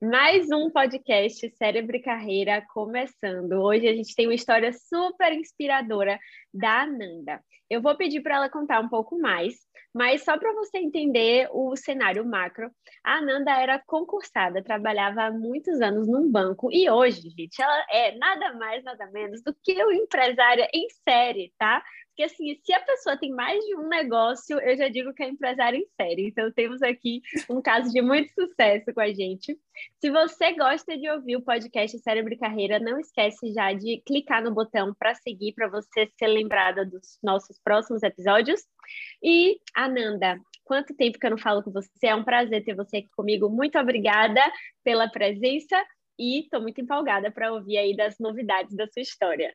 [0.00, 3.54] Mais um podcast Cérebro e Carreira começando.
[3.54, 6.20] Hoje a gente tem uma história super inspiradora
[6.54, 7.42] da Ananda.
[7.70, 9.54] Eu vou pedir para ela contar um pouco mais,
[9.94, 12.70] mas só para você entender o cenário macro,
[13.04, 18.16] a Ananda era concursada, trabalhava há muitos anos num banco e hoje, gente, ela é
[18.16, 21.82] nada mais, nada menos do que uma empresária em série, tá?
[22.18, 25.28] Porque, assim, se a pessoa tem mais de um negócio, eu já digo que é
[25.28, 26.26] empresária em série.
[26.26, 29.56] Então, temos aqui um caso de muito sucesso com a gente.
[30.00, 34.42] Se você gosta de ouvir o podcast Cérebro e Carreira, não esquece já de clicar
[34.42, 38.62] no botão para seguir, para você ser lembrada dos nossos próximos episódios.
[39.22, 42.06] E, Ananda, quanto tempo que eu não falo com você?
[42.06, 43.48] É um prazer ter você aqui comigo.
[43.48, 44.40] Muito obrigada
[44.84, 45.76] pela presença
[46.18, 49.54] e estou muito empolgada para ouvir aí das novidades da sua história.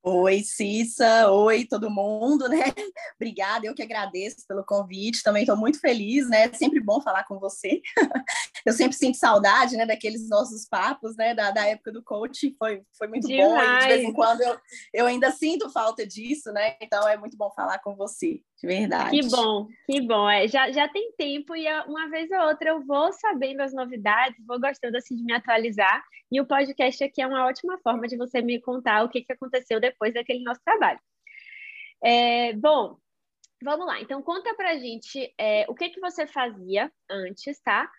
[0.00, 2.62] Oi, Cissa, oi todo mundo, né?
[3.16, 6.44] Obrigada, eu que agradeço pelo convite, também estou muito feliz, né?
[6.44, 7.82] É sempre bom falar com você.
[8.66, 12.82] Eu sempre sinto saudade, né, daqueles nossos papos, né, da, da época do coaching, foi,
[12.98, 13.48] foi muito Demais.
[13.48, 14.58] bom, e de vez em quando eu,
[14.92, 16.76] eu ainda sinto falta disso, né?
[16.82, 19.10] Então é muito bom falar com você, de verdade.
[19.10, 20.28] Que bom, que bom.
[20.28, 24.44] É, já, já tem tempo e uma vez ou outra eu vou sabendo as novidades,
[24.44, 28.16] vou gostando assim de me atualizar, e o podcast aqui é uma ótima forma de
[28.16, 30.98] você me contar o que, que aconteceu depois daquele nosso trabalho.
[32.02, 32.98] É, bom,
[33.62, 34.00] vamos lá.
[34.00, 37.90] Então, conta pra gente é, o que, que você fazia antes, tá?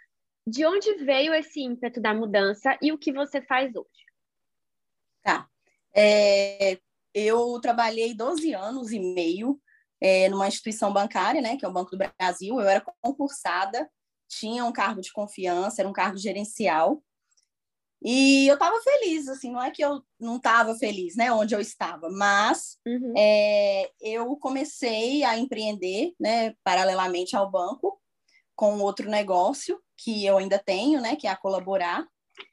[0.45, 4.05] De onde veio esse ímpeto da mudança e o que você faz hoje?
[5.23, 5.47] Tá.
[5.95, 6.77] É,
[7.13, 9.59] eu trabalhei 12 anos e meio
[10.01, 12.59] é, numa instituição bancária, né, que é o Banco do Brasil.
[12.59, 13.89] Eu era concursada,
[14.27, 17.03] tinha um cargo de confiança, era um cargo gerencial.
[18.01, 21.59] E eu estava feliz, assim, não é que eu não estava feliz, né, onde eu
[21.59, 23.13] estava, mas uhum.
[23.17, 27.99] é, eu comecei a empreender, né, paralelamente ao banco,
[28.55, 32.07] com outro negócio que eu ainda tenho, né, que é a colaborar.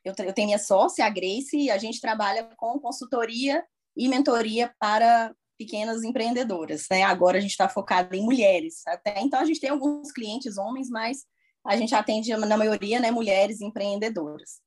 [0.04, 3.64] Eu, eu tenho minha sócia, a Grace, e a gente trabalha com consultoria
[3.96, 7.02] e mentoria para pequenas empreendedoras, né?
[7.02, 8.86] Agora a gente está focado em mulheres.
[8.86, 11.24] Até então a gente tem alguns clientes homens, mas
[11.64, 14.60] a gente atende na maioria, né, mulheres empreendedoras.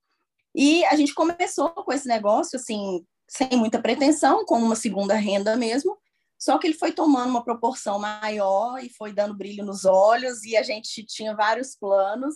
[0.54, 5.56] E a gente começou com esse negócio, assim, sem muita pretensão, com uma segunda renda
[5.56, 5.98] mesmo,
[6.38, 10.58] só que ele foi tomando uma proporção maior e foi dando brilho nos olhos, e
[10.58, 12.36] a gente tinha vários planos,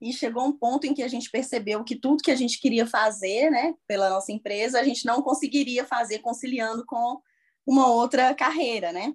[0.00, 2.86] e chegou um ponto em que a gente percebeu que tudo que a gente queria
[2.86, 7.20] fazer, né, pela nossa empresa, a gente não conseguiria fazer conciliando com
[7.66, 9.12] uma outra carreira, né?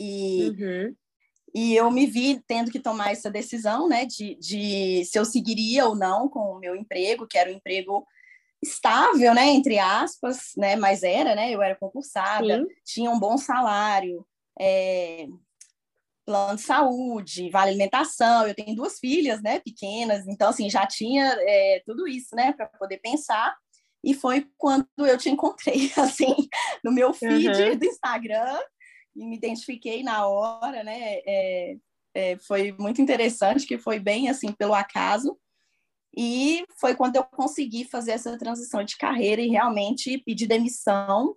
[0.00, 0.96] E uhum.
[1.54, 5.86] E eu me vi tendo que tomar essa decisão, né, de, de se eu seguiria
[5.86, 8.06] ou não com o meu emprego, que era um emprego
[8.62, 12.66] estável, né, entre aspas, né, mas era, né, eu era concursada, Sim.
[12.84, 14.26] tinha um bom salário,
[14.58, 15.26] é,
[16.24, 21.36] plano de saúde, vale alimentação, eu tenho duas filhas, né, pequenas, então, assim, já tinha
[21.40, 23.54] é, tudo isso, né, para poder pensar,
[24.02, 26.34] e foi quando eu te encontrei, assim,
[26.84, 27.78] no meu feed uhum.
[27.78, 28.58] do Instagram,
[29.14, 31.20] e me identifiquei na hora, né?
[31.26, 31.76] É,
[32.14, 35.38] é, foi muito interessante, que foi bem assim pelo acaso.
[36.16, 41.34] E foi quando eu consegui fazer essa transição de carreira e realmente pedir demissão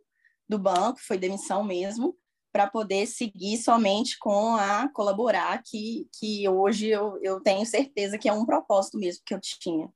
[0.49, 2.15] do banco, foi demissão mesmo,
[2.51, 8.29] para poder seguir somente com a colaborar, que, que hoje eu, eu tenho certeza que
[8.29, 9.89] é um propósito mesmo que eu tinha.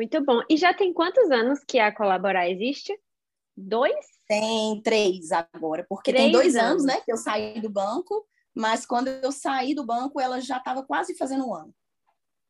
[0.00, 0.40] Muito bom.
[0.48, 2.98] E já tem quantos anos que a Colaborar existe?
[3.54, 4.06] Dois?
[4.26, 6.70] Tem três agora, porque três tem dois anos.
[6.70, 10.56] anos, né, que eu saí do banco, mas quando eu saí do banco, ela já
[10.56, 11.74] estava quase fazendo um ano.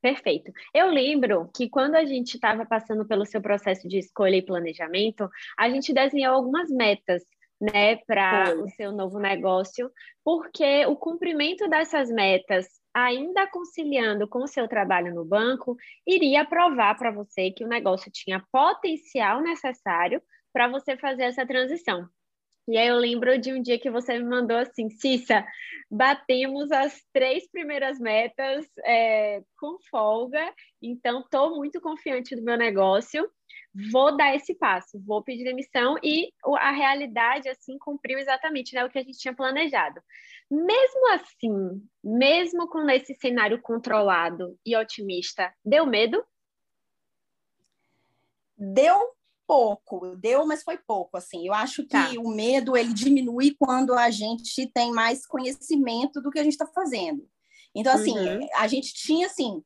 [0.00, 0.53] Perfeito.
[0.72, 5.28] Eu lembro que quando a gente estava passando pelo seu processo de escolha e planejamento,
[5.59, 7.25] a gente desenhou algumas metas,
[7.61, 9.91] né, para o seu novo negócio,
[10.25, 16.97] porque o cumprimento dessas metas, ainda conciliando com o seu trabalho no banco, iria provar
[16.97, 22.09] para você que o negócio tinha potencial necessário para você fazer essa transição.
[22.69, 25.45] E aí eu lembro de um dia que você me mandou assim, Cissa,
[25.91, 33.29] batemos as três primeiras metas é, com folga, então estou muito confiante do meu negócio,
[33.93, 38.90] vou dar esse passo, vou pedir demissão e a realidade assim cumpriu exatamente né, o
[38.90, 40.00] que a gente tinha planejado.
[40.50, 46.25] Mesmo assim, mesmo com esse cenário controlado e otimista, deu medo?
[48.58, 49.14] Deu
[49.46, 51.44] pouco, deu, mas foi pouco, assim.
[51.44, 52.11] Eu acho que tá.
[52.19, 56.66] o medo, ele diminui quando a gente tem mais conhecimento do que a gente está
[56.66, 57.28] fazendo.
[57.75, 58.46] Então, assim, uhum.
[58.55, 59.61] a gente tinha, assim,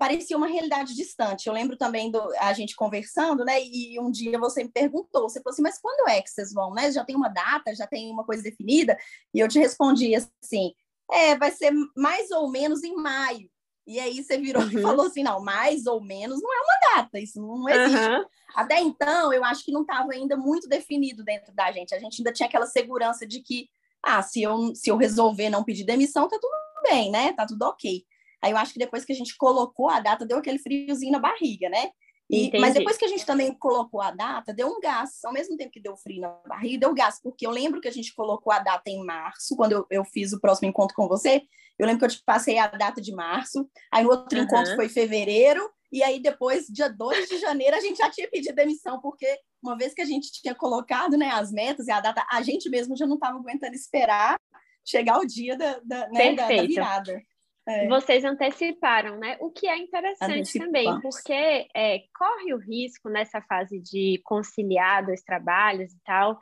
[0.00, 1.46] parecia uma realidade distante.
[1.46, 3.62] Eu lembro também do a gente conversando, né?
[3.62, 6.72] E um dia você me perguntou, você falou assim, mas quando é que vocês vão,
[6.72, 6.90] né?
[6.90, 8.96] Já tem uma data, já tem uma coisa definida?
[9.34, 10.72] E eu te respondi assim,
[11.12, 13.50] é, vai ser mais ou menos em maio.
[13.86, 14.70] E aí você virou uhum.
[14.70, 18.08] e falou assim: não, mais ou menos não é uma data, isso não existe.
[18.08, 18.24] Uhum.
[18.54, 21.94] Até então, eu acho que não estava ainda muito definido dentro da gente.
[21.94, 23.68] A gente ainda tinha aquela segurança de que,
[24.02, 26.54] ah, se eu, se eu resolver não pedir demissão, tá tudo
[26.88, 27.34] bem, né?
[27.34, 28.02] Tá tudo ok.
[28.42, 31.18] Aí eu acho que depois que a gente colocou a data, deu aquele friozinho na
[31.18, 31.90] barriga, né?
[32.30, 35.18] E, mas depois que a gente também colocou a data, deu um gás.
[35.24, 37.92] Ao mesmo tempo que deu frio na barriga, deu gás, porque eu lembro que a
[37.92, 41.42] gente colocou a data em março, quando eu, eu fiz o próximo encontro com você.
[41.76, 44.44] Eu lembro que eu te passei a data de março, aí no outro uhum.
[44.44, 48.54] encontro foi fevereiro, e aí depois, dia 2 de janeiro, a gente já tinha pedido
[48.54, 49.26] demissão, porque
[49.60, 52.70] uma vez que a gente tinha colocado né, as metas e a data, a gente
[52.70, 54.38] mesmo já não estava aguentando esperar
[54.84, 57.22] chegar o dia da, da, né, da, da virada.
[57.70, 57.88] É.
[57.88, 59.36] Vocês anteciparam, né?
[59.40, 65.22] O que é interessante também, porque é, corre o risco nessa fase de conciliar dois
[65.22, 66.38] trabalhos e tal,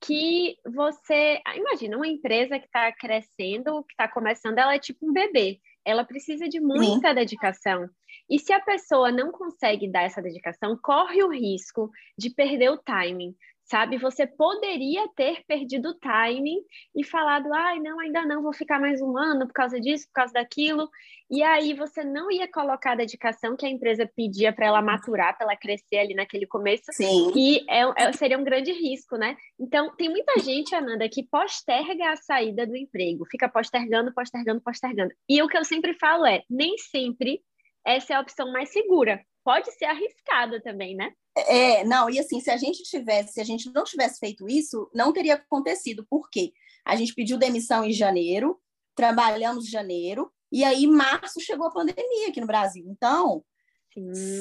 [0.00, 1.40] que você.
[1.46, 5.60] Ah, imagina, uma empresa que está crescendo, que está começando, ela é tipo um bebê.
[5.84, 7.14] Ela precisa de muita Sim.
[7.14, 7.88] dedicação.
[8.28, 12.78] E se a pessoa não consegue dar essa dedicação, corre o risco de perder o
[12.78, 13.34] timing
[13.70, 13.96] sabe?
[13.98, 16.58] Você poderia ter perdido o timing
[16.94, 20.14] e falado, ai, não, ainda não, vou ficar mais um ano por causa disso, por
[20.14, 20.88] causa daquilo.
[21.30, 25.36] E aí você não ia colocar a dedicação que a empresa pedia para ela maturar,
[25.36, 26.86] para ela crescer ali naquele começo.
[26.90, 27.30] Sim.
[27.36, 29.36] E é, é, seria um grande risco, né?
[29.58, 35.12] Então, tem muita gente, Ananda, que posterga a saída do emprego, fica postergando, postergando, postergando.
[35.28, 37.40] E o que eu sempre falo é, nem sempre
[37.86, 39.24] essa é a opção mais segura.
[39.44, 41.12] Pode ser arriscada também, né?
[41.36, 44.90] É, não, e assim, se a gente tivesse, se a gente não tivesse feito isso,
[44.94, 46.06] não teria acontecido.
[46.08, 46.52] Por quê?
[46.84, 48.60] A gente pediu demissão em janeiro,
[48.94, 52.84] trabalhamos em janeiro, e aí março chegou a pandemia aqui no Brasil.
[52.88, 53.44] Então,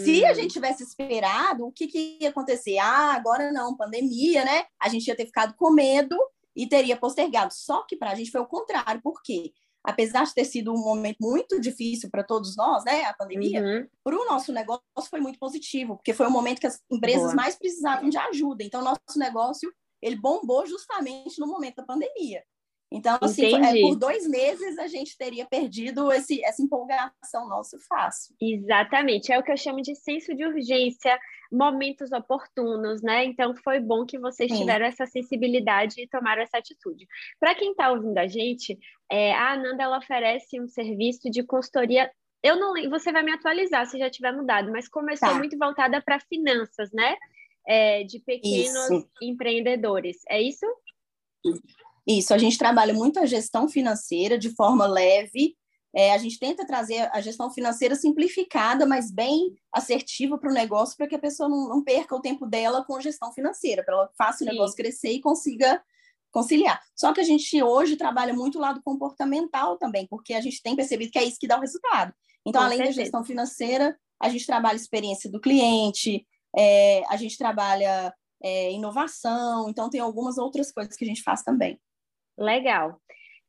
[0.04, 2.78] se a gente tivesse esperado, o que, que ia acontecer?
[2.78, 4.66] Ah, agora não, pandemia, né?
[4.80, 6.16] A gente ia ter ficado com medo
[6.56, 7.54] e teria postergado.
[7.54, 9.52] Só que para a gente foi o contrário, por quê?
[9.84, 13.88] Apesar de ter sido um momento muito difícil para todos nós, né, a pandemia, uhum.
[14.04, 17.36] para o nosso negócio foi muito positivo, porque foi o momento que as empresas Boa.
[17.36, 18.64] mais precisavam de ajuda.
[18.64, 19.72] Então, nosso negócio
[20.02, 22.44] ele bombou justamente no momento da pandemia.
[22.92, 28.36] Então, assim, é, por dois meses a gente teria perdido esse, essa empolgação nossa fácil.
[28.42, 31.20] Exatamente, é o que eu chamo de senso de urgência,
[31.52, 33.26] momentos oportunos, né?
[33.26, 34.60] Então, foi bom que vocês Sim.
[34.60, 37.08] tiveram essa sensibilidade e tomaram essa atitude.
[37.40, 38.78] Para quem está ouvindo a gente,
[39.12, 42.12] é, a Ananda ela oferece um serviço de consultoria.
[42.42, 45.36] Eu não você vai me atualizar se já tiver mudado, mas começou tá.
[45.36, 47.16] muito voltada para finanças, né?
[47.68, 49.10] É, de pequenos isso.
[49.22, 50.18] empreendedores.
[50.28, 50.66] É isso?
[52.10, 55.56] Isso, a gente trabalha muito a gestão financeira de forma leve.
[55.94, 60.98] É, a gente tenta trazer a gestão financeira simplificada, mas bem assertiva para o negócio,
[60.98, 63.94] para que a pessoa não, não, perca o tempo dela com a gestão financeira, para
[63.94, 64.82] ela faça o negócio Sim.
[64.82, 65.84] crescer e consiga
[66.32, 66.82] conciliar.
[66.96, 70.76] Só que a gente hoje trabalha muito o lado comportamental também, porque a gente tem
[70.76, 72.12] percebido que é isso que dá o resultado.
[72.44, 72.98] Então, com além certeza.
[72.98, 76.26] da gestão financeira, a gente trabalha a experiência do cliente,
[76.58, 78.12] é, a gente trabalha
[78.42, 81.80] é, inovação, então tem algumas outras coisas que a gente faz também.
[82.40, 83.00] Legal.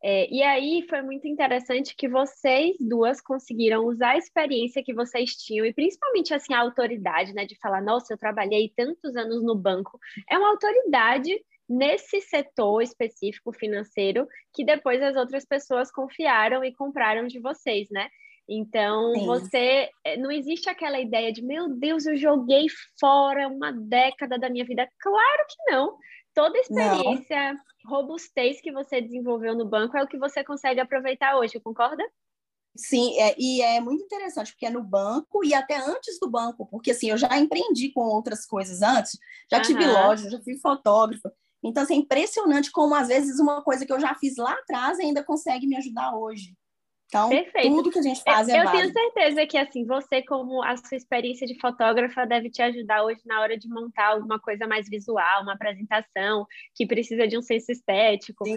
[0.03, 5.35] É, e aí foi muito interessante que vocês duas conseguiram usar a experiência que vocês
[5.37, 9.55] tinham e principalmente assim a autoridade, né, de falar, nossa, eu trabalhei tantos anos no
[9.55, 9.99] banco.
[10.29, 11.39] É uma autoridade
[11.69, 18.09] nesse setor específico financeiro que depois as outras pessoas confiaram e compraram de vocês, né?
[18.49, 19.27] Então, Sim.
[19.27, 22.67] você eh, não existe aquela ideia de, meu Deus, eu joguei
[22.99, 24.89] fora uma década da minha vida.
[24.99, 25.97] Claro que não.
[26.35, 27.61] Toda a experiência, não.
[27.85, 32.03] Robustez que você desenvolveu no banco é o que você consegue aproveitar hoje, concorda?
[32.77, 36.67] Sim, é, e é muito interessante, porque é no banco e até antes do banco,
[36.67, 39.19] porque assim, eu já empreendi com outras coisas antes,
[39.51, 41.33] já tive loja, já fui fotógrafa.
[41.63, 44.99] Então, assim, é impressionante como às vezes uma coisa que eu já fiz lá atrás
[44.99, 46.57] ainda consegue me ajudar hoje.
[47.11, 47.75] Então, Perfeito.
[47.75, 48.93] tudo que a gente faz é Eu válido.
[48.95, 53.21] tenho certeza que, assim, você, como a sua experiência de fotógrafa, deve te ajudar hoje
[53.27, 57.73] na hora de montar alguma coisa mais visual, uma apresentação que precisa de um senso
[57.73, 58.45] estético.
[58.45, 58.55] Sim,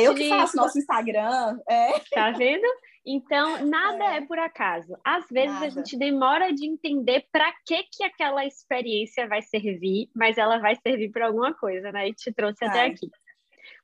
[0.00, 0.28] eu que de...
[0.28, 1.60] faço nosso Instagram.
[1.68, 1.92] É.
[2.12, 2.66] Tá vendo?
[3.06, 4.96] Então, nada é, é por acaso.
[5.04, 5.66] Às vezes nada.
[5.66, 10.74] a gente demora de entender para que, que aquela experiência vai servir, mas ela vai
[10.74, 12.08] servir para alguma coisa, né?
[12.08, 12.68] E te trouxe vai.
[12.68, 13.08] até aqui.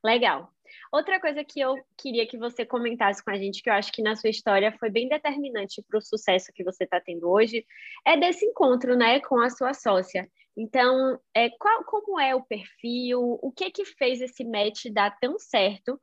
[0.05, 0.53] Legal.
[0.93, 4.03] Outra coisa que eu queria que você comentasse com a gente, que eu acho que
[4.03, 7.65] na sua história foi bem determinante para o sucesso que você está tendo hoje,
[8.07, 10.29] é desse encontro, né, com a sua sócia.
[10.57, 13.39] Então, é, qual, como é o perfil?
[13.41, 16.01] O que que fez esse match dar tão certo?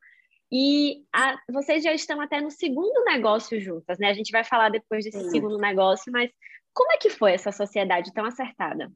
[0.51, 4.09] E a, vocês já estão até no segundo negócio juntas, né?
[4.09, 5.29] A gente vai falar depois desse Sim.
[5.29, 6.31] segundo negócio, mas
[6.73, 8.91] como é que foi essa sociedade tão acertada?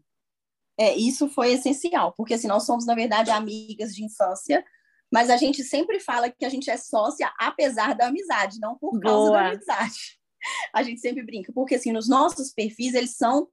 [0.80, 4.64] É, isso foi essencial, porque assim, nós somos, na verdade, amigas de infância,
[5.12, 9.00] mas a gente sempre fala que a gente é sócia apesar da amizade, não por
[9.00, 9.42] causa Boa.
[9.42, 10.20] da amizade.
[10.74, 13.48] a gente sempre brinca, porque assim, nos nossos perfis eles são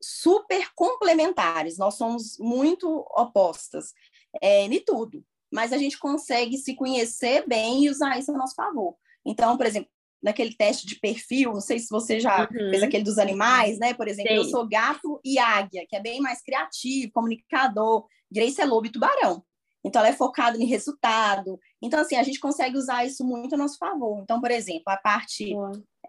[0.00, 3.92] super complementares, nós somos muito opostas
[4.40, 8.54] é, em tudo, mas a gente consegue se conhecer bem e usar isso a nosso
[8.54, 8.96] favor.
[9.24, 9.88] Então, por exemplo,
[10.22, 12.70] naquele teste de perfil, não sei se você já uhum.
[12.70, 13.92] fez aquele dos animais, né?
[13.92, 14.38] Por exemplo, Sim.
[14.38, 18.06] eu sou gato e águia, que é bem mais criativo, comunicador.
[18.30, 19.44] Grace é lobo e tubarão.
[19.84, 21.58] Então, ela é focada em resultado.
[21.80, 24.20] Então, assim, a gente consegue usar isso muito a nosso favor.
[24.22, 25.54] Então, por exemplo, a parte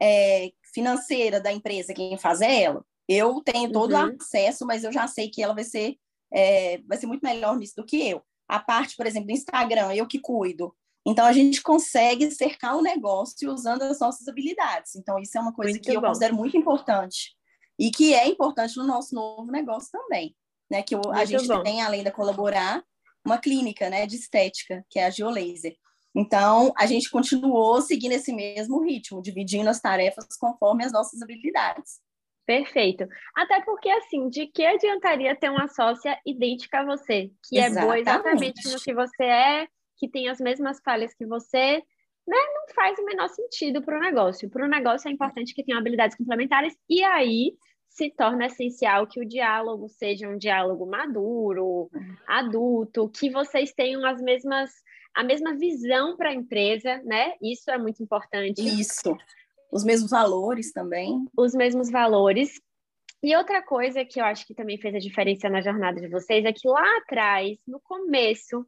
[0.01, 2.85] é, financeira da empresa, quem faz é ela.
[3.07, 4.09] Eu tenho todo uhum.
[4.09, 5.97] o acesso, mas eu já sei que ela vai ser,
[6.31, 8.21] é, vai ser muito melhor nisso do que eu.
[8.47, 10.73] A parte, por exemplo, do Instagram, eu que cuido.
[11.05, 14.95] Então, a gente consegue cercar o negócio usando as nossas habilidades.
[14.95, 15.97] Então, isso é uma coisa muito que bom.
[15.97, 17.35] eu considero muito importante.
[17.77, 20.35] E que é importante no nosso novo negócio também.
[20.71, 20.81] Né?
[20.81, 21.61] Que a gente bom.
[21.61, 22.83] tem, além da colaborar,
[23.25, 25.75] uma clínica né, de estética, que é a Geolaser.
[26.15, 31.99] Então, a gente continuou seguindo esse mesmo ritmo, dividindo as tarefas conforme as nossas habilidades.
[32.45, 33.07] Perfeito.
[33.35, 37.77] Até porque, assim, de que adiantaria ter uma sócia idêntica a você, que exatamente.
[37.77, 41.81] é boa exatamente no que você é, que tem as mesmas falhas que você,
[42.27, 42.37] né?
[42.53, 44.49] Não faz o menor sentido para o negócio.
[44.49, 47.53] Para o negócio é importante que tenham habilidades complementares, e aí
[47.93, 51.89] se torna essencial que o diálogo seja um diálogo maduro,
[52.27, 54.71] adulto, que vocês tenham as mesmas
[55.15, 57.33] a mesma visão para a empresa, né?
[57.39, 58.59] Isso é muito importante.
[58.61, 59.15] Isso.
[59.71, 61.23] Os mesmos valores também.
[61.37, 62.59] Os mesmos valores.
[63.21, 66.43] E outra coisa que eu acho que também fez a diferença na jornada de vocês
[66.43, 68.65] é que lá atrás, no começo,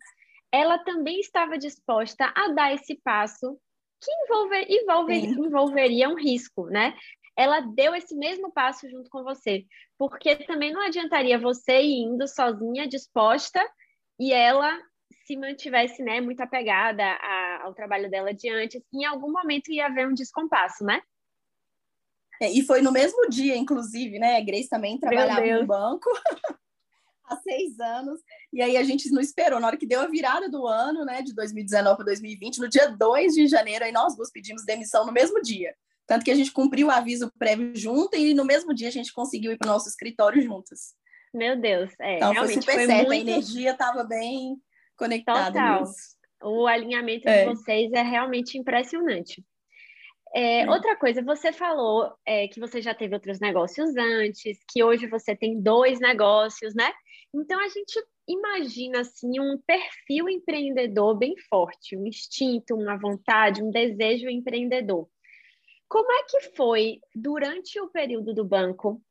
[0.51, 3.57] ela também estava disposta a dar esse passo
[3.99, 6.93] que envolver, envolver, envolveria um risco, né?
[7.37, 9.65] Ela deu esse mesmo passo junto com você.
[9.97, 13.61] Porque também não adiantaria você ir indo sozinha, disposta,
[14.19, 14.77] e ela
[15.25, 18.81] se mantivesse né, muito apegada a, ao trabalho dela de antes.
[18.93, 21.01] Em algum momento ia haver um descompasso, né?
[22.41, 24.37] É, e foi no mesmo dia, inclusive, né?
[24.37, 26.09] A Grace também trabalhava no banco
[27.25, 28.19] há seis anos.
[28.51, 29.59] E aí a gente não esperou.
[29.59, 32.87] Na hora que deu a virada do ano, né, de 2019 para 2020, no dia
[32.87, 35.73] 2 de janeiro, aí nós duas pedimos demissão no mesmo dia.
[36.07, 39.11] Tanto que a gente cumpriu o aviso prévio junto e no mesmo dia a gente
[39.11, 40.93] conseguiu ir para o nosso escritório juntas.
[41.33, 42.17] Meu Deus, é.
[42.17, 43.27] Então foi super foi certo, muito...
[43.27, 44.55] a energia estava bem
[44.95, 45.51] conectada.
[45.51, 45.81] Total.
[45.81, 46.15] Nisso.
[46.43, 47.45] O alinhamento é.
[47.45, 49.43] de vocês é realmente impressionante.
[50.33, 50.69] É, é.
[50.69, 55.35] Outra coisa, você falou é, que você já teve outros negócios antes, que hoje você
[55.35, 56.91] tem dois negócios, né?
[57.33, 63.71] Então a gente imagina assim um perfil empreendedor bem forte, um instinto, uma vontade, um
[63.71, 65.07] desejo empreendedor.
[65.87, 69.01] Como é que foi durante o período do banco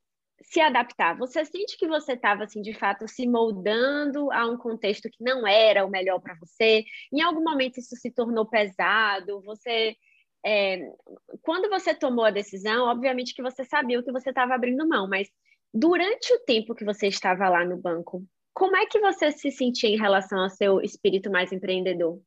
[0.42, 1.16] se adaptar?
[1.18, 5.46] Você sente que você estava assim de fato se moldando a um contexto que não
[5.46, 6.84] era o melhor para você?
[7.12, 9.40] Em algum momento isso se tornou pesado?
[9.42, 9.96] Você
[10.44, 10.78] é,
[11.40, 15.08] quando você tomou a decisão, obviamente que você sabia o que você estava abrindo mão,
[15.08, 15.28] mas
[15.72, 19.88] durante o tempo que você estava lá no banco, como é que você se sentia
[19.88, 22.20] em relação ao seu espírito mais empreendedor?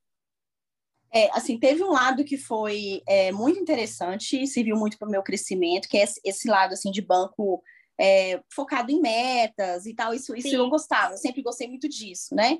[1.13, 5.11] É, assim, teve um lado que foi é, muito interessante e serviu muito para o
[5.11, 7.63] meu crescimento, que é esse lado, assim, de banco
[7.99, 12.35] é, focado em metas e tal, isso, isso eu gostava, eu sempre gostei muito disso,
[12.35, 12.59] né?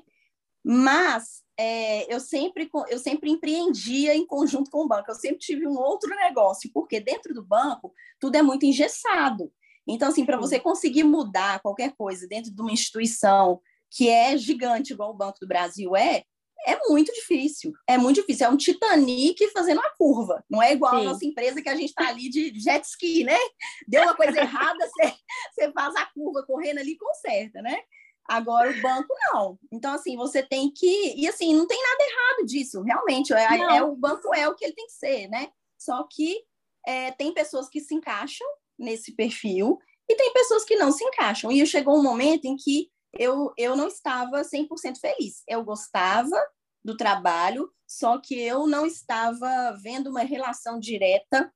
[0.64, 5.66] Mas é, eu, sempre, eu sempre empreendia em conjunto com o banco, eu sempre tive
[5.66, 9.52] um outro negócio, porque dentro do banco tudo é muito engessado.
[9.86, 14.92] Então, assim, para você conseguir mudar qualquer coisa dentro de uma instituição que é gigante,
[14.92, 16.24] igual o Banco do Brasil é,
[16.66, 17.72] é muito difícil.
[17.86, 18.46] É muito difícil.
[18.46, 20.44] É um Titanic fazendo uma curva.
[20.50, 21.00] Não é igual Sim.
[21.00, 23.38] a nossa empresa que a gente está ali de jet ski, né?
[23.86, 25.14] Deu uma coisa errada, você,
[25.52, 27.80] você faz a curva correndo ali e conserta, né?
[28.28, 29.58] Agora o banco não.
[29.72, 31.14] Então, assim, você tem que.
[31.16, 33.32] E assim, não tem nada errado disso, realmente.
[33.32, 35.50] É, é o banco é o que ele tem que ser, né?
[35.78, 36.42] Só que
[36.86, 38.46] é, tem pessoas que se encaixam
[38.78, 41.50] nesse perfil e tem pessoas que não se encaixam.
[41.50, 45.42] E chegou um momento em que eu, eu não estava 100% feliz.
[45.46, 46.36] Eu gostava
[46.84, 51.52] do trabalho, só que eu não estava vendo uma relação direta.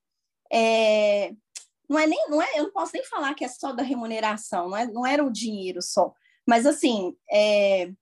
[0.53, 1.33] É,
[1.89, 4.69] não é nem, não é, eu não posso nem falar que é só da remuneração,
[4.69, 6.13] não, é, não era o dinheiro só.
[6.47, 7.93] Mas, assim, é,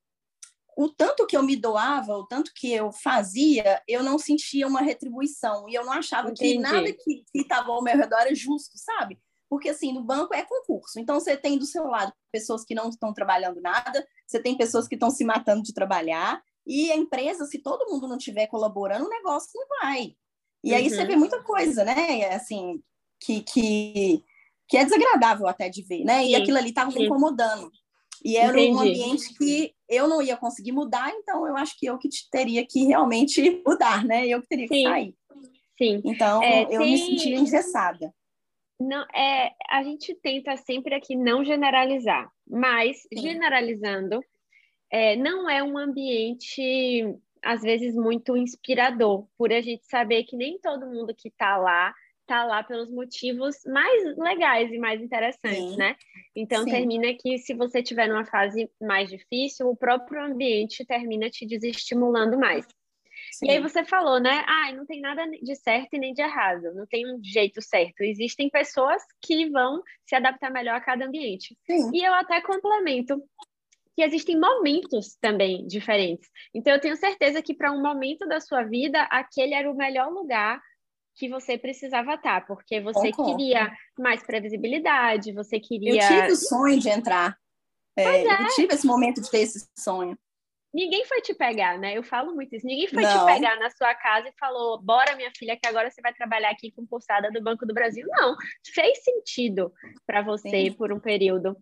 [0.76, 4.80] o tanto que eu me doava, o tanto que eu fazia, eu não sentia uma
[4.80, 5.68] retribuição.
[5.68, 6.54] E eu não achava Entendi.
[6.54, 9.20] que nada que estava ao meu redor era justo, sabe?
[9.50, 11.00] Porque assim, no banco é concurso.
[11.00, 14.86] Então você tem do seu lado pessoas que não estão trabalhando nada, você tem pessoas
[14.86, 19.06] que estão se matando de trabalhar, e a empresa, se todo mundo não estiver colaborando,
[19.06, 20.14] o negócio não vai.
[20.62, 20.76] E uhum.
[20.76, 21.18] aí você vê uhum.
[21.18, 22.32] muita coisa, né?
[22.32, 22.80] Assim,
[23.20, 24.22] que, que,
[24.68, 26.20] que é desagradável até de ver, né?
[26.20, 26.28] Sim.
[26.28, 27.70] E aquilo ali estava me incomodando.
[28.24, 28.76] E era Entendi.
[28.76, 32.64] um ambiente que eu não ia conseguir mudar, então eu acho que eu que teria
[32.64, 34.28] que realmente mudar, né?
[34.28, 34.84] Eu que teria que Sim.
[34.84, 35.14] sair.
[35.76, 36.02] Sim.
[36.04, 36.92] Então, é, eu tem...
[36.92, 38.14] me sentia engessada.
[38.80, 43.20] Não, é, a gente tenta sempre aqui não generalizar, mas Sim.
[43.20, 44.20] generalizando,
[44.90, 47.04] é, não é um ambiente,
[47.44, 51.94] às vezes, muito inspirador, por a gente saber que nem todo mundo que está lá
[52.22, 55.76] está lá pelos motivos mais legais e mais interessantes, Sim.
[55.76, 55.96] né?
[56.34, 56.70] Então Sim.
[56.70, 62.38] termina que se você tiver numa fase mais difícil, o próprio ambiente termina te desestimulando
[62.38, 62.66] mais.
[63.40, 63.46] Sim.
[63.46, 64.44] E aí você falou, né?
[64.46, 68.02] Ah, não tem nada de certo e nem de errado, não tem um jeito certo.
[68.02, 71.56] Existem pessoas que vão se adaptar melhor a cada ambiente.
[71.66, 71.90] Sim.
[71.94, 73.18] E eu até complemento
[73.96, 76.28] que existem momentos também diferentes.
[76.54, 80.10] Então eu tenho certeza que para um momento da sua vida, aquele era o melhor
[80.10, 80.60] lugar
[81.14, 83.38] que você precisava estar, porque você Concordo.
[83.38, 85.94] queria mais previsibilidade, você queria.
[85.94, 87.38] Eu tive o sonho de entrar.
[87.96, 88.42] É, é.
[88.42, 90.16] Eu tive esse momento de ter esse sonho.
[90.72, 91.96] Ninguém foi te pegar, né?
[91.96, 92.64] Eu falo muito isso.
[92.64, 93.10] Ninguém foi Não.
[93.10, 96.50] te pegar na sua casa e falou: bora, minha filha, que agora você vai trabalhar
[96.50, 98.06] aqui com pulsada do Banco do Brasil.
[98.08, 98.36] Não,
[98.72, 99.72] fez sentido
[100.06, 100.72] para você Sim.
[100.72, 101.56] por um período.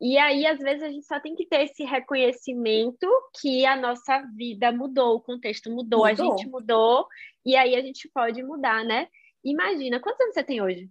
[0.00, 3.06] E aí, às vezes, a gente só tem que ter esse reconhecimento
[3.40, 6.04] que a nossa vida mudou, o contexto mudou, mudou.
[6.04, 7.06] a gente mudou,
[7.44, 9.08] e aí a gente pode mudar, né?
[9.44, 10.90] Imagina, quantos anos você tem hoje?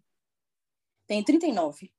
[1.08, 1.92] Tenho 39.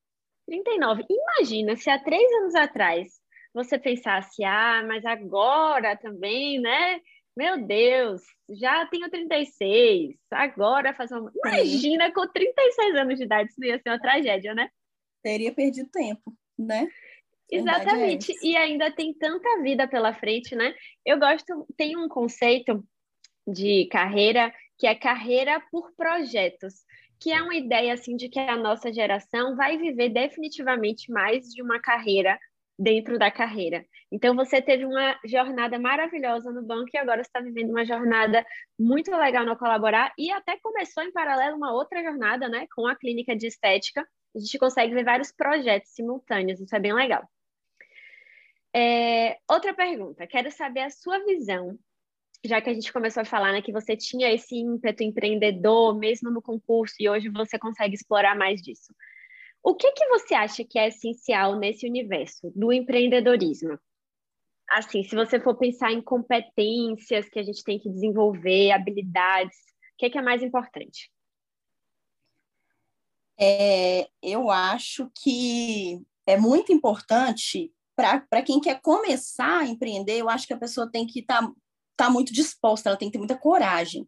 [0.47, 1.05] 39.
[1.11, 3.21] Imagina se há três anos atrás
[3.55, 7.01] você pensasse, ah, mas agora também, né?
[7.37, 11.33] Meu Deus, já tenho 36, agora fazer uma.
[11.45, 14.69] Imagina com 36 anos de idade, isso ia ser uma tragédia, né?
[15.23, 16.89] Teria perdido tempo, né?
[17.51, 18.33] É Exatamente.
[18.33, 20.75] É e ainda tem tanta vida pela frente, né?
[21.05, 22.85] Eu gosto, tem um conceito
[23.47, 26.75] de carreira, que é carreira por projetos,
[27.21, 31.63] que é uma ideia assim de que a nossa geração vai viver definitivamente mais de
[31.63, 32.39] uma carreira
[32.79, 33.85] dentro da carreira.
[34.11, 38.45] Então você teve uma jornada maravilhosa no banco e agora está vivendo uma jornada
[38.79, 42.97] muito legal no colaborar e até começou em paralelo uma outra jornada, né, com a
[42.97, 44.07] clínica de estética.
[44.35, 47.29] A gente consegue ver vários projetos simultâneos, isso é bem legal.
[48.75, 51.79] É, outra pergunta, quero saber a sua visão
[52.45, 56.31] já que a gente começou a falar né, que você tinha esse ímpeto empreendedor mesmo
[56.31, 58.95] no concurso e hoje você consegue explorar mais disso.
[59.65, 63.79] O que, que você acha que é essencial nesse universo do empreendedorismo?
[64.71, 69.97] Assim, se você for pensar em competências que a gente tem que desenvolver, habilidades, o
[69.97, 71.11] que, que é mais importante?
[73.41, 80.47] É, eu acho que é muito importante para quem quer começar a empreender, eu acho
[80.47, 81.53] que a pessoa tem que estar tá
[81.97, 84.07] tá muito disposta, ela tem que ter muita coragem.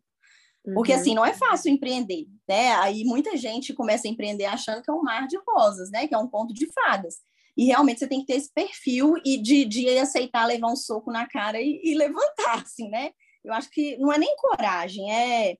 [0.74, 0.98] Porque, uhum.
[0.98, 2.72] assim, não é fácil empreender, né?
[2.76, 6.08] Aí muita gente começa a empreender achando que é um mar de rosas, né?
[6.08, 7.18] Que é um conto de fadas.
[7.56, 11.10] E realmente você tem que ter esse perfil e de, de aceitar levar um soco
[11.10, 13.10] na cara e, e levantar, assim, né?
[13.44, 15.56] Eu acho que não é nem coragem, é...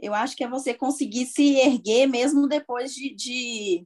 [0.00, 3.84] Eu acho que é você conseguir se erguer mesmo depois de, de,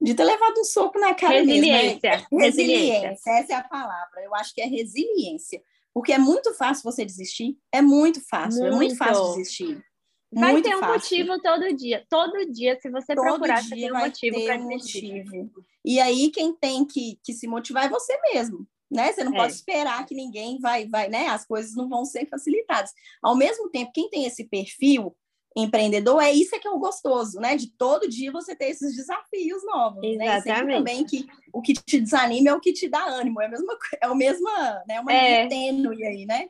[0.00, 2.10] de ter levado um soco na cara resiliência.
[2.10, 2.26] mesmo.
[2.38, 2.44] Né?
[2.44, 2.92] Resiliência.
[2.92, 3.30] resiliência.
[3.32, 4.22] Essa é a palavra.
[4.22, 5.60] Eu acho que é resiliência.
[5.98, 7.58] Porque é muito fácil você desistir.
[7.74, 8.72] É muito fácil, muito.
[8.72, 9.84] é muito fácil desistir.
[10.32, 10.94] Vai muito ter um fácil.
[10.94, 12.06] motivo todo dia.
[12.08, 15.24] Todo dia, se você todo procurar, você tem um motivo para desistir.
[15.24, 15.64] Motivo.
[15.84, 18.64] E aí, quem tem que, que se motivar é você mesmo.
[18.88, 19.12] Né?
[19.12, 19.38] Você não é.
[19.38, 21.26] pode esperar que ninguém vai, vai, né?
[21.26, 22.92] As coisas não vão ser facilitadas.
[23.20, 25.16] Ao mesmo tempo, quem tem esse perfil
[25.62, 27.56] empreendedor, é isso que é o gostoso, né?
[27.56, 30.02] De todo dia você ter esses desafios novos.
[30.02, 30.66] Exatamente.
[30.66, 30.74] Né?
[30.74, 33.40] E também que o que te desanima é o que te dá ânimo.
[33.40, 35.00] É a mesma, é o mesma, né?
[35.00, 35.46] Uma é.
[35.46, 36.46] tênue aí, né?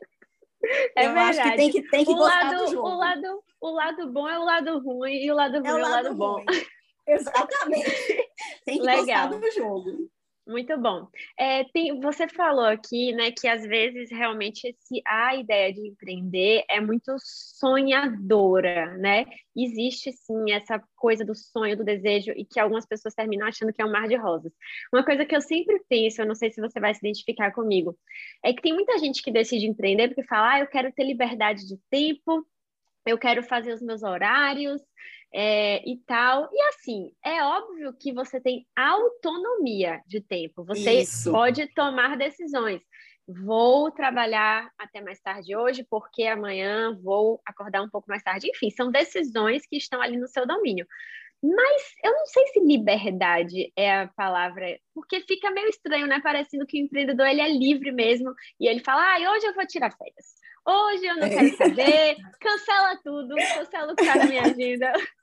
[0.95, 1.39] É Eu verdade.
[1.39, 2.87] acho que tem que, tem que o gostar lado, do jogo.
[2.89, 5.77] O lado, o lado bom é o lado ruim e o lado ruim é o
[5.77, 6.43] lado, é o lado bom.
[7.07, 7.89] Exatamente.
[8.65, 9.29] tem que Legal.
[9.29, 10.09] gostar do jogo.
[10.49, 11.07] Muito bom.
[11.37, 16.63] É, tem, você falou aqui, né, que às vezes realmente esse, a ideia de empreender
[16.67, 19.25] é muito sonhadora, né?
[19.55, 23.79] Existe sim essa coisa do sonho, do desejo, e que algumas pessoas terminam achando que
[23.79, 24.51] é um mar de rosas.
[24.91, 27.95] Uma coisa que eu sempre penso, eu não sei se você vai se identificar comigo,
[28.43, 31.67] é que tem muita gente que decide empreender porque fala, ah, eu quero ter liberdade
[31.67, 32.43] de tempo,
[33.05, 34.81] eu quero fazer os meus horários,
[35.33, 36.49] é, e tal.
[36.51, 41.31] E assim, é óbvio que você tem autonomia de tempo, você Isso.
[41.31, 42.81] pode tomar decisões.
[43.27, 48.49] Vou trabalhar até mais tarde hoje, porque amanhã vou acordar um pouco mais tarde.
[48.49, 50.87] Enfim, são decisões que estão ali no seu domínio.
[51.41, 56.19] Mas eu não sei se liberdade é a palavra, porque fica meio estranho, né?
[56.21, 59.65] Parecendo que o empreendedor ele é livre mesmo e ele fala: ah, hoje eu vou
[59.65, 60.25] tirar férias,
[60.67, 64.91] hoje eu não quero saber, cancela tudo, cancela o cara da minha agenda.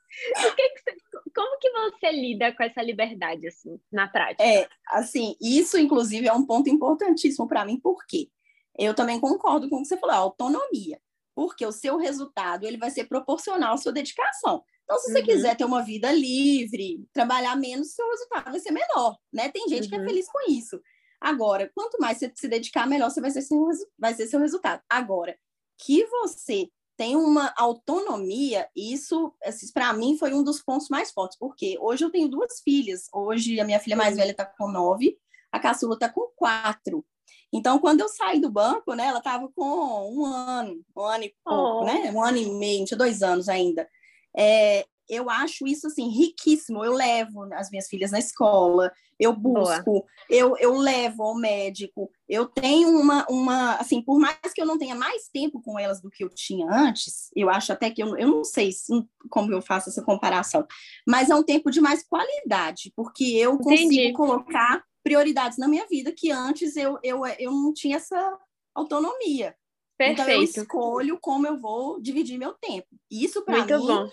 [0.55, 0.97] que que você,
[1.35, 4.43] como que você lida com essa liberdade, assim, na prática?
[4.43, 8.29] É, assim, isso, inclusive, é um ponto importantíssimo para mim, porque
[8.77, 10.99] eu também concordo com o que você falou, a autonomia.
[11.37, 14.63] porque o seu resultado ele vai ser proporcional à sua dedicação.
[14.83, 15.25] Então, se você uhum.
[15.25, 19.47] quiser ter uma vida livre, trabalhar menos, seu resultado vai ser menor, né?
[19.49, 19.89] Tem gente uhum.
[19.89, 20.05] que é uhum.
[20.07, 20.81] feliz com isso.
[21.21, 24.81] Agora, quanto mais você se dedicar, melhor você vai ser seu, vai ser seu resultado.
[24.89, 25.37] Agora,
[25.77, 29.31] que você tem uma autonomia, isso,
[29.71, 33.07] para mim, foi um dos pontos mais fortes, porque hoje eu tenho duas filhas.
[33.13, 35.15] Hoje a minha filha mais velha está com nove,
[35.51, 37.05] a caçula está com quatro.
[37.53, 41.35] Então, quando eu saí do banco, né, ela estava com um ano, um ano e
[41.43, 41.85] pouco, oh.
[41.85, 42.11] né?
[42.11, 43.87] Um ano e meio, tinha dois anos ainda.
[44.35, 46.83] É, eu acho isso assim riquíssimo.
[46.83, 52.11] Eu levo as minhas filhas na escola, eu busco, eu, eu levo ao médico.
[52.29, 56.01] Eu tenho uma, uma, assim, por mais que eu não tenha mais tempo com elas
[56.01, 58.91] do que eu tinha antes, eu acho até que eu, eu não sei se,
[59.29, 60.65] como eu faço essa comparação,
[61.07, 64.13] mas é um tempo de mais qualidade, porque eu consigo Entendi.
[64.13, 68.37] colocar prioridades na minha vida que antes eu, eu, eu não tinha essa
[68.75, 69.55] autonomia.
[69.97, 70.21] Perfeito.
[70.21, 72.87] Então eu escolho como eu vou dividir meu tempo.
[73.09, 74.09] Isso para mim bom.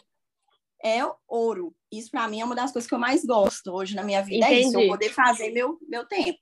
[0.84, 1.74] É ouro.
[1.90, 4.46] Isso para mim é uma das coisas que eu mais gosto hoje na minha vida,
[4.46, 4.54] Entendi.
[4.54, 6.38] é isso, eu poder fazer meu, meu tempo.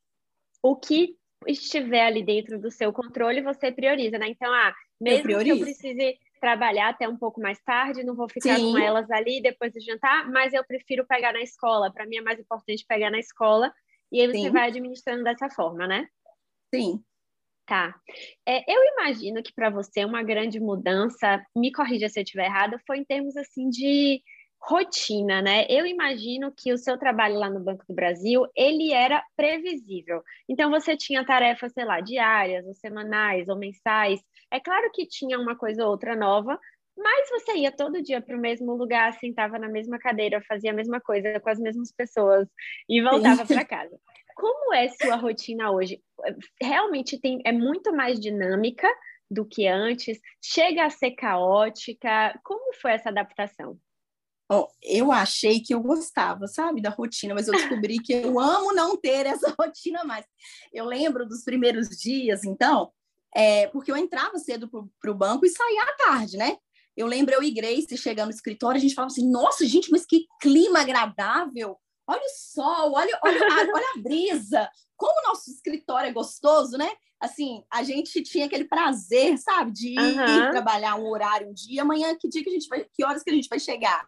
[0.63, 4.29] O que estiver ali dentro do seu controle, você prioriza, né?
[4.29, 8.29] Então, ah, mesmo eu que eu precise trabalhar até um pouco mais tarde, não vou
[8.29, 8.73] ficar Sim.
[8.73, 11.93] com elas ali depois do jantar, mas eu prefiro pegar na escola.
[11.93, 13.73] Para mim é mais importante pegar na escola
[14.11, 14.51] e aí você Sim.
[14.51, 16.09] vai administrando dessa forma, né?
[16.75, 17.03] Sim.
[17.65, 17.95] Tá.
[18.47, 22.81] É, eu imagino que para você uma grande mudança, me corrija se eu estiver errada,
[22.87, 24.21] foi em termos assim de
[24.65, 25.67] rotina, né?
[25.69, 30.23] Eu imagino que o seu trabalho lá no Banco do Brasil, ele era previsível.
[30.49, 34.21] Então você tinha tarefas, sei lá, diárias, ou semanais, ou mensais.
[34.53, 36.59] É claro que tinha uma coisa ou outra nova,
[36.97, 40.75] mas você ia todo dia para o mesmo lugar, sentava na mesma cadeira, fazia a
[40.75, 42.49] mesma coisa com as mesmas pessoas
[42.89, 43.99] e voltava para casa.
[44.37, 46.01] Como é sua rotina hoje?
[46.63, 48.89] Realmente tem, é muito mais dinâmica
[49.29, 50.21] do que antes?
[50.41, 52.39] Chega a ser caótica?
[52.45, 53.77] Como foi essa adaptação?
[54.83, 58.97] Eu achei que eu gostava, sabe, da rotina, mas eu descobri que eu amo não
[58.97, 60.27] ter essa rotina mais.
[60.73, 62.91] Eu lembro dos primeiros dias, então,
[63.35, 64.69] é, porque eu entrava cedo
[65.01, 66.57] para o banco e saía à tarde, né?
[66.97, 70.05] Eu lembro eu e Grace chegando no escritório, a gente falava assim: nossa, gente, mas
[70.05, 71.79] que clima agradável!
[72.07, 76.77] Olha o sol, olha, olha, a, olha a brisa, como o nosso escritório é gostoso,
[76.77, 76.91] né?
[77.19, 80.51] Assim, a gente tinha aquele prazer, sabe, de ir, uhum.
[80.51, 83.31] trabalhar um horário um dia, amanhã que dia que a gente vai, que horas que
[83.31, 84.05] a gente vai chegar?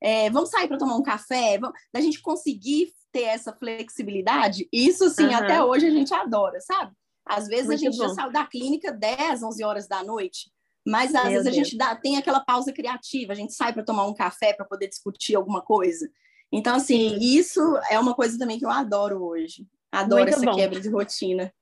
[0.00, 5.10] É, vamos sair para tomar um café, vamos, da gente conseguir ter essa flexibilidade, isso
[5.10, 5.34] sim, uhum.
[5.34, 6.92] até hoje a gente adora, sabe?
[7.26, 8.08] Às vezes Muito a gente bom.
[8.08, 10.50] já saiu da clínica 10, 11 horas da noite,
[10.86, 11.56] mas às Meu vezes Deus.
[11.56, 14.64] a gente dá, tem aquela pausa criativa, a gente sai para tomar um café para
[14.64, 16.08] poder discutir alguma coisa.
[16.52, 17.60] Então, assim, isso
[17.90, 19.66] é uma coisa também que eu adoro hoje.
[19.92, 20.56] Adoro Muito essa bom.
[20.56, 21.52] quebra de rotina.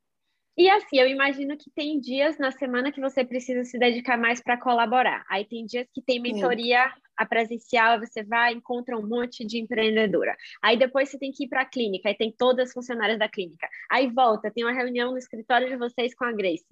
[0.59, 4.43] E assim, eu imagino que tem dias na semana que você precisa se dedicar mais
[4.43, 5.25] para colaborar.
[5.31, 10.37] Aí tem dias que tem mentoria a presencial, você vai encontra um monte de empreendedora.
[10.63, 13.29] Aí depois você tem que ir para a clínica, aí tem todas as funcionárias da
[13.29, 13.69] clínica.
[13.91, 16.67] Aí volta, tem uma reunião no escritório de vocês com a Grace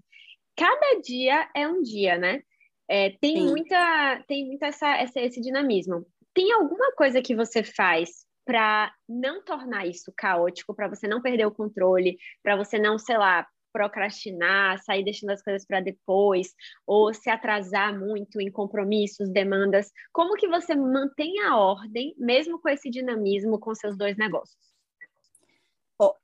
[0.57, 2.41] cada dia é um dia, né?
[2.89, 3.51] É, tem Sim.
[3.51, 6.07] muita, tem muita essa, essa, esse dinamismo.
[6.33, 11.47] Tem alguma coisa que você faz para não tornar isso caótico, para você não perder
[11.47, 13.47] o controle, para você não, sei lá,
[13.77, 16.55] procrastinar, sair deixando as coisas para depois,
[16.87, 19.93] ou se atrasar muito em compromissos, demandas?
[20.15, 24.57] Como que você mantém a ordem, mesmo com esse dinamismo, com seus dois negócios?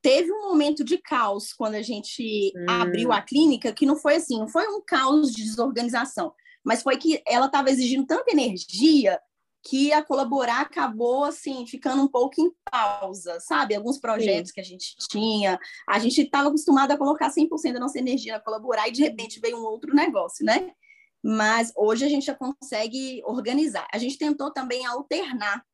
[0.02, 2.66] teve um momento de caos quando a gente hum.
[2.68, 6.98] abriu a clínica, que não foi assim, não foi um caos de desorganização, mas foi
[6.98, 9.18] que ela estava exigindo tanta energia
[9.64, 13.74] que a colaborar acabou assim ficando um pouco em pausa, sabe?
[13.74, 14.54] Alguns projetos Sim.
[14.54, 18.40] que a gente tinha, a gente estava acostumado a colocar 100% da nossa energia na
[18.40, 20.72] colaborar e de repente veio um outro negócio, né?
[21.22, 23.86] Mas hoje a gente já consegue organizar.
[23.92, 25.64] A gente tentou também alternar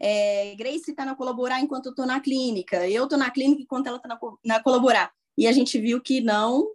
[0.00, 3.88] é, Grace está na colaborar enquanto eu estou na clínica, eu estou na clínica enquanto
[3.88, 5.12] ela está na, na, colaborar.
[5.36, 6.66] E a gente viu que não